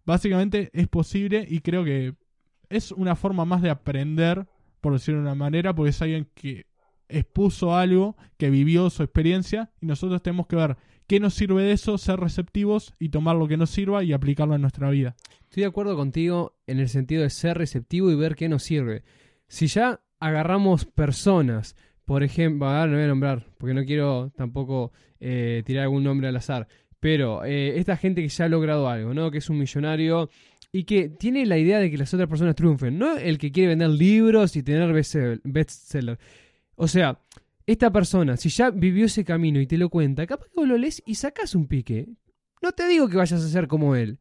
[0.06, 2.14] básicamente es posible y creo que
[2.68, 4.46] es una forma más de aprender,
[4.80, 6.66] por decirlo de una manera, porque es alguien que
[7.08, 10.76] expuso algo que vivió su experiencia y nosotros tenemos que ver
[11.06, 14.54] qué nos sirve de eso, ser receptivos y tomar lo que nos sirva y aplicarlo
[14.54, 15.16] en nuestra vida.
[15.42, 19.04] Estoy de acuerdo contigo en el sentido de ser receptivo y ver qué nos sirve.
[19.46, 24.92] Si ya agarramos personas, por ejemplo, ahora no voy a nombrar, porque no quiero tampoco
[25.20, 26.66] eh, tirar algún nombre al azar,
[27.00, 29.30] pero eh, esta gente que ya ha logrado algo, ¿no?
[29.30, 30.30] Que es un millonario
[30.72, 33.68] y que tiene la idea de que las otras personas triunfen, no el que quiere
[33.68, 36.18] vender libros y tener bestseller.
[36.76, 37.20] O sea,
[37.66, 40.76] esta persona, si ya vivió ese camino y te lo cuenta, capaz que vos lo
[40.76, 42.08] lees y sacas un pique.
[42.62, 44.18] No te digo que vayas a ser como él,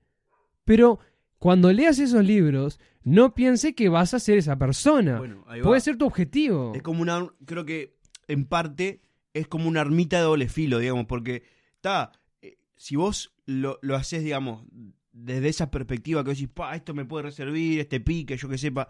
[0.65, 0.99] pero
[1.39, 5.17] cuando leas esos libros, no piense que vas a ser esa persona.
[5.17, 5.43] Bueno.
[5.63, 6.71] Puede ser tu objetivo.
[6.75, 7.27] Es como una.
[7.45, 7.97] Creo que
[8.27, 9.01] en parte
[9.33, 11.43] es como una armita de doble filo, digamos, porque
[11.75, 12.11] está.
[12.41, 14.63] eh, Si vos lo, lo haces, digamos,
[15.11, 18.57] desde esa perspectiva que vos decís, pa, esto me puede reservar, este pique, yo que
[18.57, 18.87] sepa.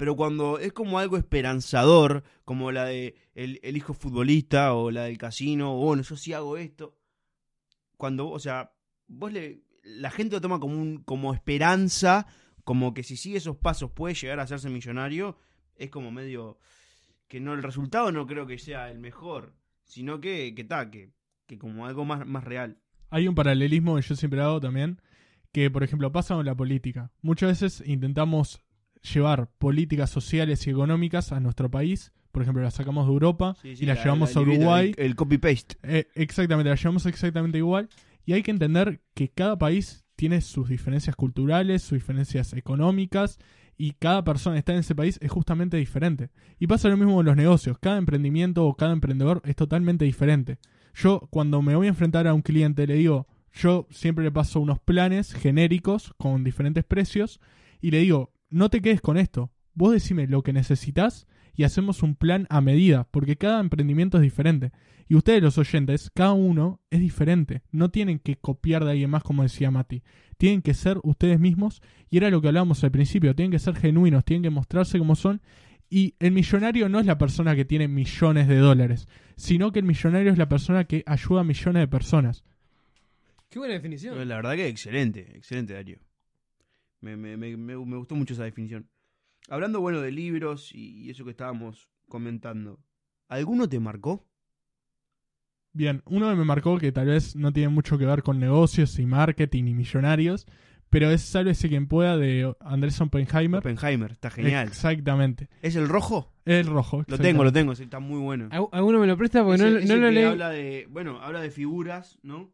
[0.00, 5.02] Pero cuando es como algo esperanzador, como la de el, el hijo futbolista o la
[5.02, 6.96] del casino, o bueno, yo sí hago esto.
[7.98, 8.72] Cuando, o sea,
[9.08, 9.60] vos le.
[9.82, 12.26] La gente lo toma como un, como esperanza,
[12.64, 15.36] como que si sigue esos pasos puede llegar a hacerse millonario,
[15.76, 16.58] es como medio
[17.28, 21.10] que no el resultado no creo que sea el mejor, sino que que que,
[21.46, 22.78] que como algo más, más real.
[23.10, 25.02] Hay un paralelismo que yo siempre hago también,
[25.52, 27.12] que por ejemplo pasa con la política.
[27.20, 28.62] Muchas veces intentamos
[29.02, 33.76] llevar políticas sociales y económicas a nuestro país, por ejemplo las sacamos de Europa Sí,
[33.76, 34.94] sí, y las la- llevamos la a Uruguay.
[34.96, 35.76] El, el copy-paste.
[35.82, 37.88] Eh, exactamente, las llevamos exactamente igual.
[38.26, 43.38] Y hay que entender que cada país tiene sus diferencias culturales, sus diferencias económicas,
[43.78, 46.28] y cada persona que está en ese país es justamente diferente.
[46.58, 47.78] Y pasa lo mismo con los negocios.
[47.80, 50.58] Cada emprendimiento o cada emprendedor es totalmente diferente.
[50.94, 54.60] Yo, cuando me voy a enfrentar a un cliente, le digo, yo siempre le paso
[54.60, 57.40] unos planes genéricos con diferentes precios,
[57.80, 59.50] y le digo, no te quedes con esto.
[59.74, 64.22] Vos decime lo que necesitas y hacemos un plan a medida, porque cada emprendimiento es
[64.22, 64.72] diferente.
[65.08, 67.62] Y ustedes los oyentes, cada uno es diferente.
[67.72, 70.04] No tienen que copiar de alguien más, como decía Mati.
[70.38, 71.82] Tienen que ser ustedes mismos.
[72.08, 73.34] Y era lo que hablábamos al principio.
[73.34, 75.42] Tienen que ser genuinos, tienen que mostrarse como son.
[75.88, 79.84] Y el millonario no es la persona que tiene millones de dólares, sino que el
[79.84, 82.44] millonario es la persona que ayuda a millones de personas.
[83.48, 84.28] Qué buena definición.
[84.28, 85.98] La verdad que excelente, excelente Darío.
[87.00, 88.88] Me, me, me, me, me gustó mucho esa definición.
[89.48, 92.78] Hablando bueno de libros y, y eso que estábamos comentando,
[93.28, 94.26] ¿alguno te marcó?
[95.72, 98.98] Bien, uno que me marcó que tal vez no tiene mucho que ver con negocios
[98.98, 100.46] y marketing y millonarios,
[100.90, 103.60] pero es Sálvese quien pueda de Andrés Oppenheimer.
[103.60, 104.66] Oppenheimer, está genial.
[104.66, 105.48] Exactamente.
[105.62, 106.32] ¿Es el rojo?
[106.44, 107.04] El rojo.
[107.06, 108.48] Lo tengo, lo tengo, sí, está muy bueno.
[108.50, 109.44] ¿Al- ¿Alguno me lo presta?
[109.44, 110.24] Porque no, no lo leí.
[110.24, 112.52] habla de, bueno, habla de figuras, ¿no?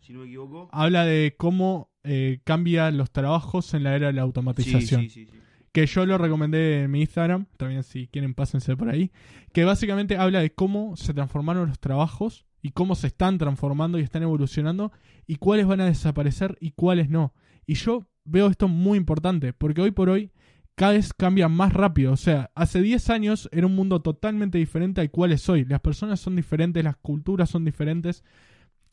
[0.00, 0.68] Si no me equivoco.
[0.70, 5.02] Habla de cómo eh, cambian los trabajos en la era de la automatización.
[5.02, 5.38] sí, sí, sí.
[5.72, 9.12] Que yo lo recomendé en mi Instagram, también si quieren pásense por ahí.
[9.52, 14.02] Que básicamente habla de cómo se transformaron los trabajos y cómo se están transformando y
[14.02, 14.92] están evolucionando
[15.26, 17.34] y cuáles van a desaparecer y cuáles no.
[17.66, 20.32] Y yo veo esto muy importante, porque hoy por hoy
[20.74, 22.12] cada vez cambia más rápido.
[22.12, 25.64] O sea, hace 10 años era un mundo totalmente diferente al cual es hoy.
[25.64, 28.24] Las personas son diferentes, las culturas son diferentes.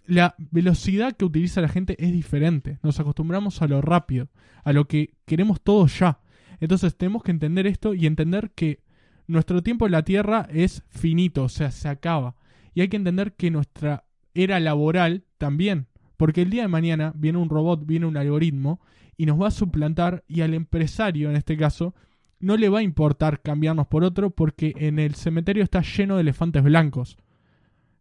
[0.07, 2.79] La velocidad que utiliza la gente es diferente.
[2.83, 4.29] Nos acostumbramos a lo rápido,
[4.63, 6.19] a lo que queremos todo ya.
[6.59, 8.81] Entonces tenemos que entender esto y entender que
[9.27, 12.35] nuestro tiempo en la Tierra es finito, o sea, se acaba.
[12.73, 15.87] Y hay que entender que nuestra era laboral también.
[16.17, 18.79] Porque el día de mañana viene un robot, viene un algoritmo
[19.17, 21.95] y nos va a suplantar y al empresario, en este caso,
[22.39, 26.21] no le va a importar cambiarnos por otro porque en el cementerio está lleno de
[26.21, 27.17] elefantes blancos.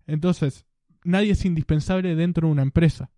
[0.07, 0.67] Entonces,
[1.05, 3.11] nadie es indispensable dentro de una empresa.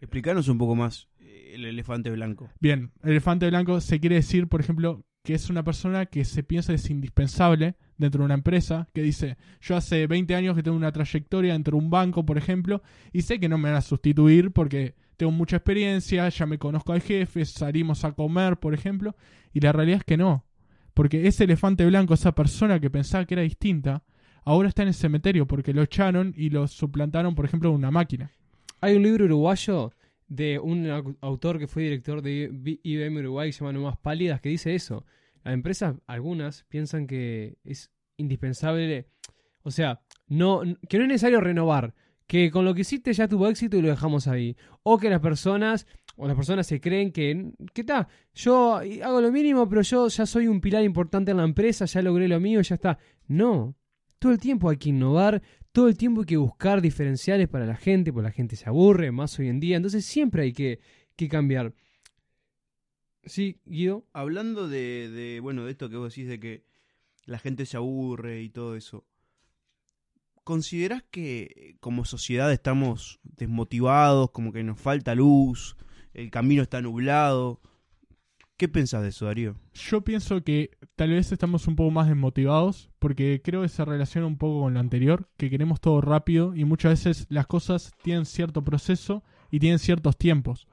[0.00, 2.50] Explicanos un poco más eh, el elefante blanco.
[2.60, 6.74] Bien, elefante blanco se quiere decir, por ejemplo, que es una persona que se piensa
[6.74, 10.92] es indispensable dentro de una empresa, que dice, yo hace 20 años que tengo una
[10.92, 12.82] trayectoria dentro de un banco, por ejemplo,
[13.12, 16.92] y sé que no me van a sustituir porque tengo mucha experiencia, ya me conozco
[16.92, 19.16] al jefe, salimos a comer, por ejemplo,
[19.54, 20.44] y la realidad es que no,
[20.92, 24.02] porque ese elefante blanco, esa persona que pensaba que era distinta,
[24.44, 27.90] ahora está en el cementerio porque lo echaron y lo suplantaron, por ejemplo, en una
[27.90, 28.30] máquina.
[28.80, 29.92] Hay un libro uruguayo
[30.28, 33.96] de un au- autor que fue director de IBM Uruguay que se llama No Más
[33.98, 35.04] Pálidas que dice eso.
[35.42, 39.06] Las empresas, algunas, piensan que es indispensable,
[39.62, 41.94] o sea, no, que no es necesario renovar,
[42.26, 44.56] que con lo que hiciste ya tuvo éxito y lo dejamos ahí.
[44.82, 45.86] O que las personas,
[46.16, 48.08] o las personas se creen que, ¿qué está?
[48.34, 52.00] Yo hago lo mínimo, pero yo ya soy un pilar importante en la empresa, ya
[52.02, 52.98] logré lo mío, ya está.
[53.28, 53.74] No,
[54.18, 55.42] todo el tiempo hay que innovar,
[55.72, 59.12] todo el tiempo hay que buscar diferenciales para la gente, porque la gente se aburre
[59.12, 60.80] más hoy en día, entonces siempre hay que,
[61.16, 61.74] que cambiar.
[63.24, 64.06] Sí, Guido.
[64.12, 66.64] Hablando de, de, bueno, de esto que vos decís de que
[67.24, 69.06] la gente se aburre y todo eso.
[70.44, 75.76] ¿considerás que como sociedad estamos desmotivados, como que nos falta luz,
[76.12, 77.60] el camino está nublado?
[78.56, 79.56] ¿Qué pensás de eso, Darío?
[79.74, 84.28] Yo pienso que tal vez estamos un poco más desmotivados porque creo que se relaciona
[84.28, 88.26] un poco con lo anterior, que queremos todo rápido y muchas veces las cosas tienen
[88.26, 90.68] cierto proceso y tienen ciertos tiempos.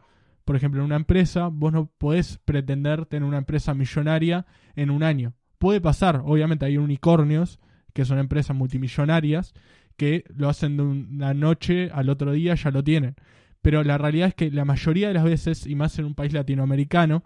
[0.46, 5.02] Por ejemplo, en una empresa vos no podés pretender tener una empresa millonaria en un
[5.02, 5.34] año.
[5.58, 7.60] Puede pasar, obviamente hay unicornios,
[7.94, 9.54] que son empresas multimillonarias,
[9.98, 13.16] que lo hacen de una noche al otro día ya lo tienen.
[13.64, 16.32] Pero la realidad es que la mayoría de las veces, y más en un país
[16.32, 17.24] latinoamericano,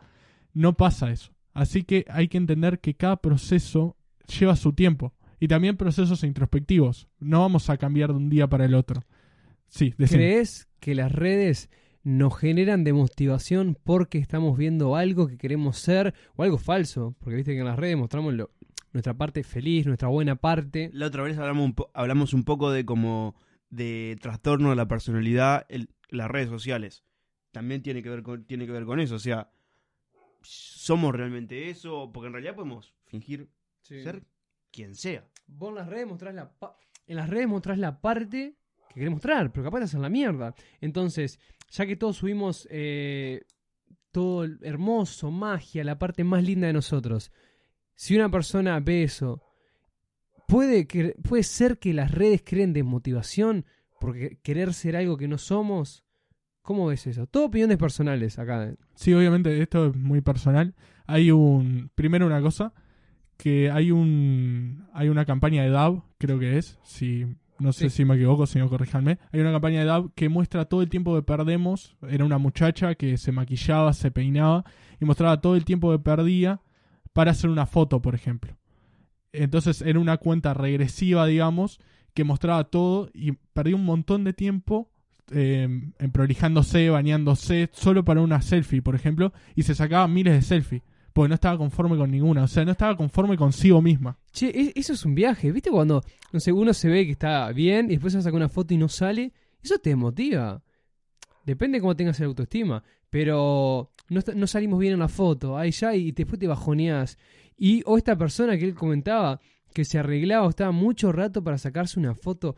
[0.55, 1.31] no pasa eso.
[1.53, 3.95] Así que hay que entender que cada proceso
[4.39, 5.13] lleva su tiempo.
[5.39, 7.07] Y también procesos introspectivos.
[7.19, 9.03] No vamos a cambiar de un día para el otro.
[9.67, 10.23] Sí, decime.
[10.23, 11.69] ¿Crees que las redes
[12.03, 17.15] nos generan demotivación porque estamos viendo algo que queremos ser o algo falso?
[17.19, 18.51] Porque viste que en las redes mostramos lo-
[18.93, 20.89] nuestra parte feliz, nuestra buena parte.
[20.93, 23.35] La otra vez hablamos un, po- hablamos un poco de como
[23.69, 27.03] de trastorno de la personalidad en las redes sociales.
[27.51, 29.15] También tiene que ver con, tiene que ver con eso.
[29.15, 29.49] O sea,
[30.47, 32.11] ¿somos realmente eso?
[32.13, 33.49] Porque en realidad podemos fingir
[33.81, 34.23] ser
[34.71, 35.27] quien sea.
[35.47, 36.51] Vos en las redes mostrás la
[37.07, 38.55] en las redes mostrás la parte
[38.89, 40.55] que querés mostrar, pero capaz estás en la mierda.
[40.81, 41.39] Entonces,
[41.69, 43.45] ya que todos subimos eh,
[44.11, 47.31] todo hermoso, magia, la parte más linda de nosotros,
[47.93, 49.43] si una persona ve eso,
[50.47, 53.65] puede, que, puede ser que las redes creen desmotivación
[53.99, 56.04] porque querer ser algo que no somos.
[56.65, 57.27] ¿Cómo ves eso?
[57.27, 58.73] Todo opiniones personales acá.
[58.95, 60.73] Sí, obviamente esto es muy personal.
[61.05, 61.91] Hay un.
[61.93, 62.73] Primero una cosa.
[63.37, 64.87] Que hay un.
[64.91, 66.79] Hay una campaña de DAV, creo que es.
[66.83, 67.25] Si.
[67.59, 67.97] No sé Sí.
[67.97, 69.19] si me equivoco, si no, corríjanme.
[69.31, 71.95] Hay una campaña de DAV que muestra todo el tiempo que perdemos.
[72.09, 74.65] Era una muchacha que se maquillaba, se peinaba
[74.99, 76.61] y mostraba todo el tiempo que perdía
[77.13, 78.57] para hacer una foto, por ejemplo.
[79.33, 81.79] Entonces era una cuenta regresiva, digamos,
[82.15, 84.89] que mostraba todo y perdía un montón de tiempo
[85.31, 90.41] eh, en prolijándose, bañándose, solo para una selfie, por ejemplo, y se sacaba miles de
[90.41, 94.17] selfies, porque no estaba conforme con ninguna, o sea, no estaba conforme consigo misma.
[94.31, 95.51] Che, e- eso es un viaje.
[95.51, 98.73] ¿Viste cuando, no uno se ve que está bien y después se saca una foto
[98.73, 99.31] y no sale?
[99.63, 100.61] Eso te motiva.
[101.45, 102.83] Depende de cómo tengas el autoestima.
[103.09, 105.57] Pero no, no salimos bien en la foto.
[105.57, 107.17] Ahí ya y después te bajoneás.
[107.57, 109.39] Y o esta persona que él comentaba
[109.73, 112.55] que se arreglaba o estaba mucho rato para sacarse una foto.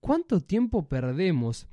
[0.00, 1.68] ¿Cuánto tiempo perdemos?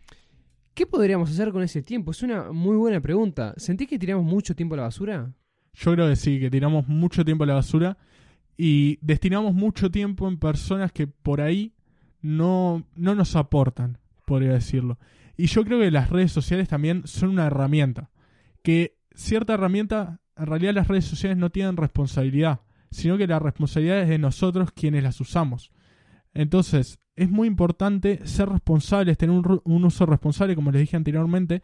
[0.74, 2.12] ¿Qué podríamos hacer con ese tiempo?
[2.12, 3.54] Es una muy buena pregunta.
[3.58, 5.34] ¿Sentís que tiramos mucho tiempo a la basura?
[5.74, 7.98] Yo creo que sí, que tiramos mucho tiempo a la basura
[8.58, 11.74] y destinamos mucho tiempo en personas que por ahí
[12.22, 15.00] no, no nos aportan, podría decirlo.
[15.38, 18.10] Y yo creo que las redes sociales también son una herramienta.
[18.64, 22.62] Que cierta herramienta, en realidad las redes sociales no tienen responsabilidad,
[22.92, 25.72] sino que la responsabilidad es de nosotros quienes las usamos.
[26.34, 31.64] Entonces, es muy importante ser responsables, tener un, un uso responsable, como les dije anteriormente,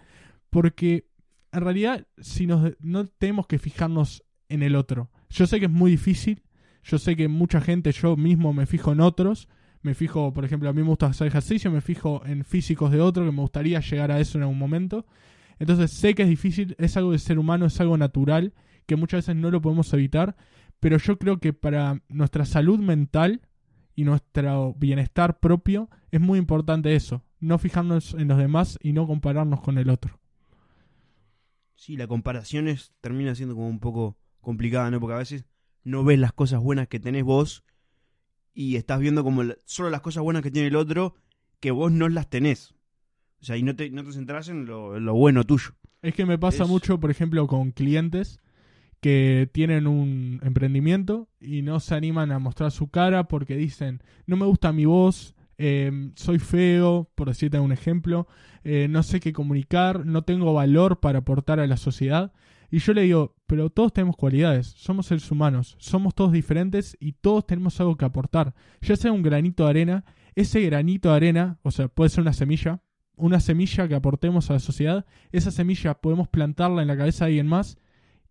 [0.50, 1.08] porque
[1.52, 5.10] en realidad si nos, no tenemos que fijarnos en el otro.
[5.30, 6.44] Yo sé que es muy difícil,
[6.84, 9.48] yo sé que mucha gente, yo mismo me fijo en otros,
[9.84, 13.02] me fijo, por ejemplo, a mí me gusta hacer ejercicio, me fijo en físicos de
[13.02, 15.06] otro, que me gustaría llegar a eso en algún momento.
[15.60, 18.54] Entonces sé que es difícil, es algo de ser humano, es algo natural,
[18.86, 20.36] que muchas veces no lo podemos evitar,
[20.80, 23.42] pero yo creo que para nuestra salud mental
[23.96, 29.06] y nuestro bienestar propio es muy importante eso, no fijarnos en los demás y no
[29.08, 30.20] compararnos con el otro.
[31.76, 35.00] Sí, la comparación es, termina siendo como un poco complicada, ¿no?
[35.00, 35.46] Porque a veces
[35.84, 37.64] no ves las cosas buenas que tenés vos
[38.54, 41.16] y estás viendo como la- solo las cosas buenas que tiene el otro
[41.60, 42.74] que vos no las tenés.
[43.42, 45.72] O sea, y no te, no te centrás en lo, en lo bueno tuyo.
[46.02, 48.40] Es que me pasa Es- mucho, por ejemplo, con clientes
[49.04, 54.38] que tienen un emprendimiento y no se animan a mostrar su cara porque dicen, no
[54.38, 58.30] me gusta mi voz, eh, soy feo, por decirte un ejemplo,
[58.64, 62.32] eh, no sé qué comunicar, no tengo valor para aportar a la sociedad.
[62.72, 67.12] Y yo le digo, pero todos tenemos cualidades, somos seres humanos, somos todos diferentes y
[67.12, 68.56] todos tenemos algo que aportar.
[68.80, 72.32] Ya sea un granito de arena, ese granito de arena, o sea, puede ser una
[72.32, 72.82] semilla,
[73.18, 77.32] una semilla que aportemos a la sociedad, esa semilla podemos plantarla en la cabeza de
[77.32, 77.78] alguien más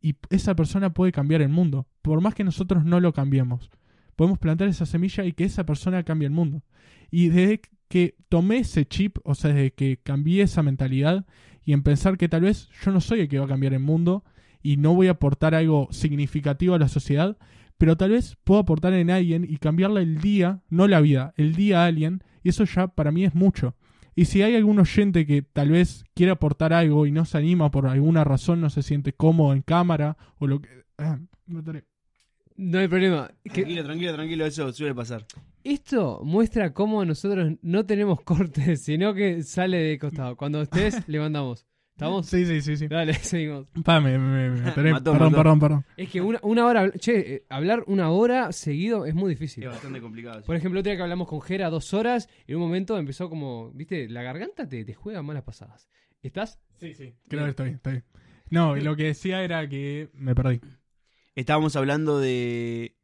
[0.02, 3.70] y esa persona puede cambiar el mundo, por más que nosotros no lo cambiemos.
[4.16, 6.62] Podemos plantar esa semilla y que esa persona cambie el mundo.
[7.10, 11.24] Y desde que tomé ese chip, o sea, desde que cambié esa mentalidad
[11.64, 13.80] y en pensar que tal vez yo no soy el que va a cambiar el
[13.80, 14.24] mundo
[14.62, 17.38] y no voy a aportar algo significativo a la sociedad,
[17.78, 21.54] pero tal vez puedo aportar en alguien y cambiarle el día, no la vida, el
[21.54, 23.74] día a alguien, y eso ya para mí es mucho.
[24.14, 27.70] Y si hay algún oyente que tal vez quiere aportar algo y no se anima
[27.70, 30.68] por alguna razón, no se siente cómodo en cámara o lo que...
[30.98, 31.18] Ah.
[32.56, 33.30] No hay problema.
[33.44, 35.24] Que Tranquilo, tranquilo, tranquilo, eso suele pasar.
[35.64, 40.36] esto muestra cómo nosotros no tenemos cortes, sino que sale de costado.
[40.36, 41.66] Cuando estés, le mandamos.
[41.94, 42.26] ¿Estamos?
[42.26, 42.88] Sí, sí, sí, sí.
[42.88, 43.66] Dale, seguimos.
[43.84, 44.92] Pa, me, me- me atoré.
[44.92, 45.42] Mató, perdón, mató.
[45.42, 45.84] perdón, perdón.
[45.96, 46.90] Es que una, una hora.
[46.92, 49.64] Che, eh, hablar una hora seguido es muy difícil.
[49.64, 50.42] Es bastante complicado.
[50.42, 53.70] Por ejemplo, otro día que hablamos con Jera dos horas, en un momento empezó como,
[53.72, 55.88] viste, la garganta te, te juega malas pasadas.
[56.22, 56.58] ¿Estás?
[56.76, 57.14] Sí, sí.
[57.28, 58.02] Creo que estoy, estoy.
[58.50, 60.60] No, y lo que decía era que me perdí.
[61.34, 62.96] Estábamos hablando de.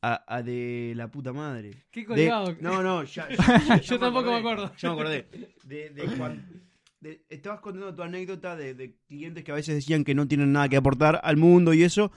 [0.00, 1.72] a- a de la puta madre.
[1.90, 2.56] Qué De- colgado.
[2.60, 3.28] no, no, ya.
[3.36, 4.72] ya- ya Yo tampoco me acordé, acuerdo.
[4.76, 5.28] Ya me acordé.
[5.64, 6.62] De, de cuan-
[7.00, 10.52] de- estabas contando tu anécdota de, de clientes que a veces decían que no tienen
[10.52, 12.10] nada que aportar al mundo y eso.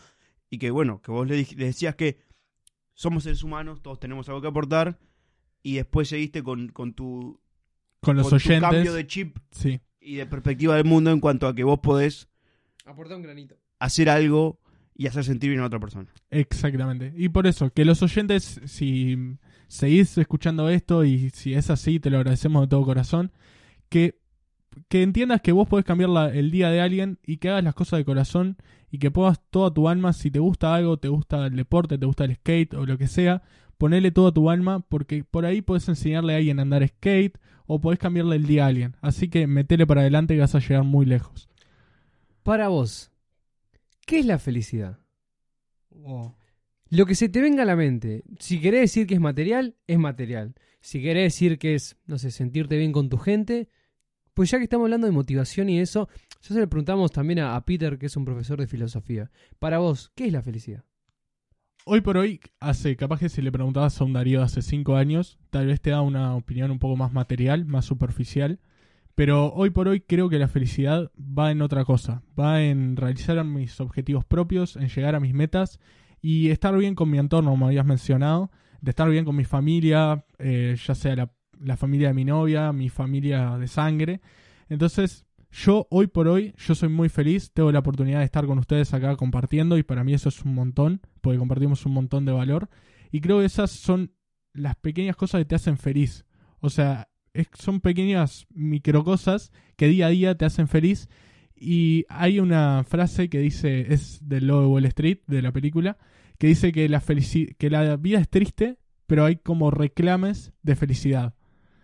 [0.49, 2.17] Y que bueno, que vos le, le decías que
[2.93, 4.99] somos seres humanos, todos tenemos algo que aportar.
[5.63, 7.39] Y después seguiste con, con tu,
[8.01, 8.69] Con los con tu oyentes.
[8.69, 9.79] cambio de chip Sí.
[9.99, 12.27] y de perspectiva del mundo en cuanto a que vos podés
[12.85, 13.55] Aporta un granito.
[13.79, 14.59] hacer algo
[14.95, 16.11] y hacer sentir bien a otra persona.
[16.31, 17.13] Exactamente.
[17.15, 22.09] Y por eso, que los oyentes, si seguís escuchando esto y si es así, te
[22.09, 23.31] lo agradecemos de todo corazón,
[23.89, 24.19] que,
[24.87, 27.75] que entiendas que vos podés cambiar la- el día de alguien y que hagas las
[27.75, 28.57] cosas de corazón
[28.89, 32.05] y que puedas toda tu alma, si te gusta algo, te gusta el deporte, te
[32.05, 33.41] gusta el skate o lo que sea,
[33.77, 37.79] ponele toda tu alma porque por ahí podés enseñarle a alguien a andar skate o
[37.79, 38.95] podés cambiarle el día a alguien.
[39.01, 41.49] Así que metele para adelante y vas a llegar muy lejos.
[42.43, 43.11] Para vos,
[44.05, 44.99] ¿qué es la felicidad?
[46.89, 48.23] Lo que se te venga a la mente.
[48.39, 50.55] Si querés decir que es material, es material.
[50.81, 53.69] Si querés decir que es, no sé, sentirte bien con tu gente,
[54.33, 56.07] pues ya que estamos hablando de motivación y eso,
[56.41, 59.31] ya se le preguntamos también a, Peter, que es un profesor de filosofía.
[59.59, 60.83] Para vos, ¿qué es la felicidad?
[61.83, 65.39] Hoy por hoy, hace capaz que si le preguntabas a un Darío hace cinco años,
[65.49, 68.59] tal vez te da una opinión un poco más material, más superficial.
[69.15, 72.23] Pero hoy por hoy creo que la felicidad va en otra cosa.
[72.39, 75.79] Va en realizar mis objetivos propios, en llegar a mis metas
[76.21, 78.51] y estar bien con mi entorno, como habías mencionado.
[78.79, 81.31] De estar bien con mi familia, eh, ya sea la,
[81.63, 84.21] la familia de mi novia, mi familia de sangre.
[84.69, 88.57] Entonces, yo hoy por hoy, yo soy muy feliz, tengo la oportunidad de estar con
[88.57, 92.31] ustedes acá compartiendo y para mí eso es un montón, porque compartimos un montón de
[92.31, 92.69] valor.
[93.11, 94.13] Y creo que esas son
[94.53, 96.25] las pequeñas cosas que te hacen feliz.
[96.59, 97.09] O sea,
[97.53, 101.09] son pequeñas microcosas que día a día te hacen feliz.
[101.55, 105.97] Y hay una frase que dice, es del logo de Wall Street, de la película,
[106.37, 107.03] que dice que la,
[107.57, 111.35] que la vida es triste, pero hay como reclames de felicidad.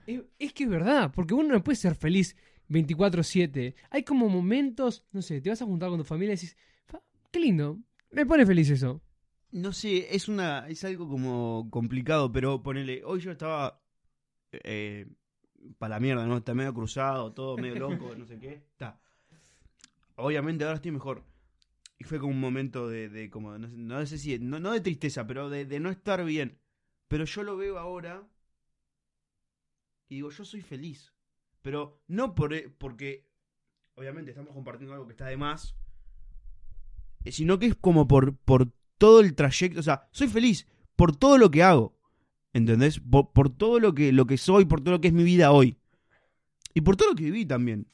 [0.07, 2.35] Es, es que es verdad, porque uno no puede ser feliz
[2.69, 3.75] 24/7.
[3.91, 7.01] Hay como momentos, no sé, te vas a juntar con tu familia y decís, "Fa,
[7.31, 7.79] qué lindo,
[8.11, 9.01] me pone feliz eso.
[9.51, 13.81] No sé, es una es algo como complicado, pero ponele, hoy yo estaba
[14.51, 15.07] eh,
[15.77, 16.37] para la mierda, ¿no?
[16.37, 18.53] Está medio cruzado, todo medio loco, no sé qué.
[18.71, 18.99] Está.
[20.15, 21.23] Obviamente ahora estoy mejor.
[21.99, 24.71] Y fue como un momento de, de como, no sé, no sé si, no, no
[24.71, 26.59] de tristeza, pero de, de no estar bien.
[27.07, 28.27] Pero yo lo veo ahora
[30.09, 31.13] y digo, yo soy feliz.
[31.61, 33.27] Pero no por, e- porque,
[33.95, 35.75] obviamente estamos compartiendo algo que está de más,
[37.25, 39.79] eh, sino que es como por, por todo el trayecto.
[39.79, 41.97] O sea, soy feliz por todo lo que hago.
[42.53, 42.99] ¿Entendés?
[42.99, 45.51] Por, por todo lo que, lo que soy, por todo lo que es mi vida
[45.51, 45.77] hoy.
[46.73, 47.87] Y por todo lo que viví también.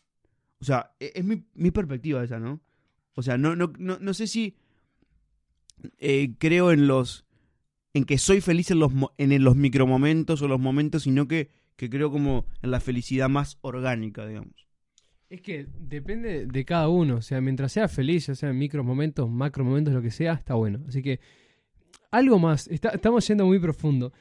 [0.62, 2.62] O sea, e- es mi, mi perspectiva esa, ¿no?
[3.16, 4.56] O sea, no, no, no, no sé si
[5.98, 7.26] eh, creo en los.
[7.94, 11.90] en que soy feliz en los, en los micromomentos o los momentos, sino que, que
[11.90, 14.68] creo como en la felicidad más orgánica, digamos.
[15.30, 18.84] Es que depende de cada uno, o sea, mientras sea feliz, ya sea en micro
[18.84, 20.84] momentos, macro momentos, lo que sea, está bueno.
[20.88, 21.20] Así que,
[22.12, 24.14] algo más, estamos yendo muy profundo.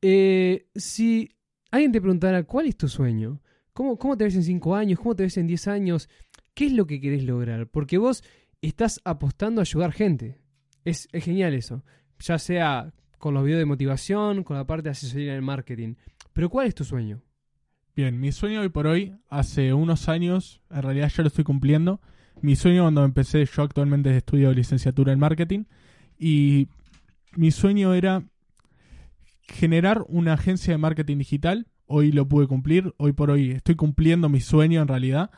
[0.00, 1.28] Eh, si
[1.70, 3.40] alguien te preguntara, ¿cuál es tu sueño?
[3.72, 5.00] ¿Cómo, ¿Cómo te ves en 5 años?
[5.00, 6.08] ¿Cómo te ves en 10 años?
[6.54, 7.66] ¿Qué es lo que querés lograr?
[7.66, 8.22] Porque vos
[8.62, 10.38] estás apostando a ayudar gente.
[10.84, 11.82] Es, es genial eso.
[12.20, 15.94] Ya sea con los videos de motivación, con la parte de asesoría en el marketing.
[16.34, 17.22] Pero ¿cuál es tu sueño?
[17.96, 22.00] Bien, mi sueño hoy por hoy, hace unos años, en realidad ya lo estoy cumpliendo.
[22.42, 25.64] Mi sueño cuando empecé, yo actualmente estudio licenciatura en marketing,
[26.18, 26.66] y
[27.36, 28.24] mi sueño era
[29.42, 31.68] generar una agencia de marketing digital.
[31.86, 35.30] Hoy lo pude cumplir, hoy por hoy estoy cumpliendo mi sueño en realidad.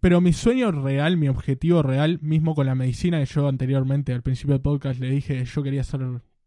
[0.00, 4.22] Pero mi sueño real, mi objetivo real, mismo con la medicina, que yo anteriormente al
[4.22, 6.00] principio del podcast le dije yo quería ser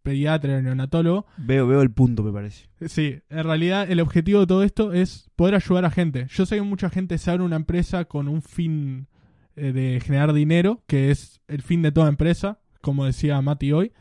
[0.03, 2.67] pediatra, neonatólogo, Veo, veo el punto, me parece.
[2.87, 6.27] Sí, en realidad el objetivo de todo esto es poder ayudar a gente.
[6.29, 9.07] Yo sé que mucha gente se abre una empresa con un fin
[9.55, 13.91] eh, de generar dinero, que es el fin de toda empresa, como decía Mati hoy.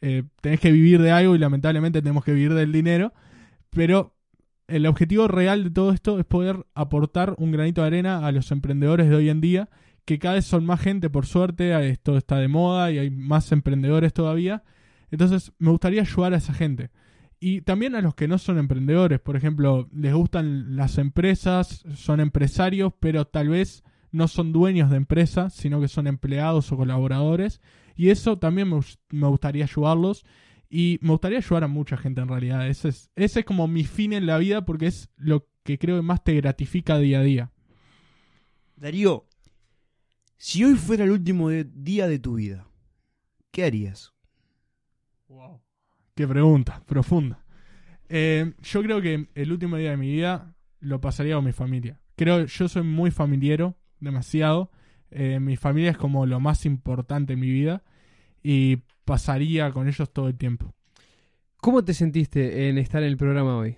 [0.00, 3.14] Eh, tenés que vivir de algo y lamentablemente tenemos que vivir del dinero,
[3.70, 4.14] pero
[4.66, 8.50] el objetivo real de todo esto es poder aportar un granito de arena a los
[8.50, 9.68] emprendedores de hoy en día,
[10.04, 13.52] que cada vez son más gente, por suerte, esto está de moda y hay más
[13.52, 14.62] emprendedores todavía.
[15.10, 16.90] Entonces, me gustaría ayudar a esa gente.
[17.40, 22.20] Y también a los que no son emprendedores, por ejemplo, les gustan las empresas, son
[22.20, 27.60] empresarios, pero tal vez no son dueños de empresas, sino que son empleados o colaboradores.
[27.96, 28.80] Y eso también me,
[29.10, 30.24] me gustaría ayudarlos.
[30.70, 32.66] Y me gustaría ayudar a mucha gente en realidad.
[32.66, 35.96] Ese es, ese es como mi fin en la vida porque es lo que creo
[35.96, 37.52] que más te gratifica día a día.
[38.76, 39.26] Darío,
[40.36, 42.66] si hoy fuera el último día de tu vida,
[43.50, 44.13] ¿qué harías?
[46.14, 47.44] Qué pregunta, profunda.
[48.08, 51.98] Eh, yo creo que el último día de mi vida lo pasaría con mi familia.
[52.16, 54.70] Creo, yo soy muy familiero, demasiado.
[55.10, 57.82] Eh, mi familia es como lo más importante en mi vida
[58.42, 60.74] y pasaría con ellos todo el tiempo.
[61.56, 63.76] ¿Cómo te sentiste en estar en el programa hoy?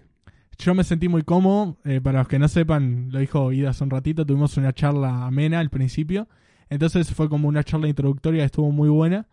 [0.58, 1.78] Yo me sentí muy cómodo.
[1.84, 5.26] eh, para los que no sepan, lo dijo Ida hace un ratito, tuvimos una charla
[5.26, 6.28] amena al principio.
[6.68, 9.28] Entonces fue como una charla introductoria, estuvo muy buena.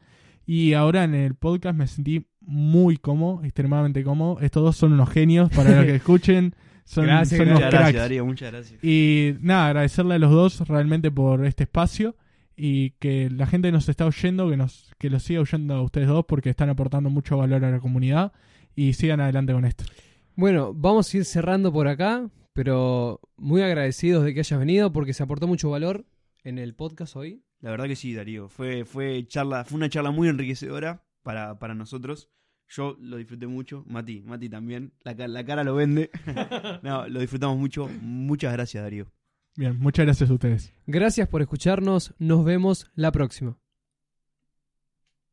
[0.46, 4.39] Y ahora en el podcast me sentí muy cómodo, extremadamente cómodo.
[4.41, 6.56] Estos dos son unos genios, para los que escuchen.
[6.86, 7.84] Son, Gracias, son unos Muchas cracks.
[7.84, 8.84] gracias, Darío, muchas gracias.
[8.84, 12.18] Y nada, agradecerle a los dos realmente por este espacio
[12.58, 16.10] y que la gente nos está oyendo, que nos que los siga oyendo a ustedes
[16.10, 18.34] dos porque están aportando mucho valor a la comunidad
[18.76, 19.86] y sigan adelante con esto.
[20.36, 25.14] Bueno, vamos a ir cerrando por acá, pero muy agradecidos de que hayas venido porque
[25.14, 26.06] se aportó mucho valor
[26.44, 27.44] en el podcast hoy.
[27.64, 28.49] La verdad que sí, Darío.
[28.49, 32.30] Fue, fue, charla, fue una charla muy enriquecedora para, para nosotros.
[32.68, 33.86] Yo lo disfruté mucho.
[33.88, 34.91] Mati, Mati también.
[35.03, 36.11] La, la cara lo vende.
[36.84, 37.88] no, lo disfrutamos mucho.
[38.01, 39.07] Muchas gracias, Darío.
[39.55, 40.74] Bien, muchas gracias a ustedes.
[40.88, 43.57] Gracias por escucharnos, nos vemos la próxima.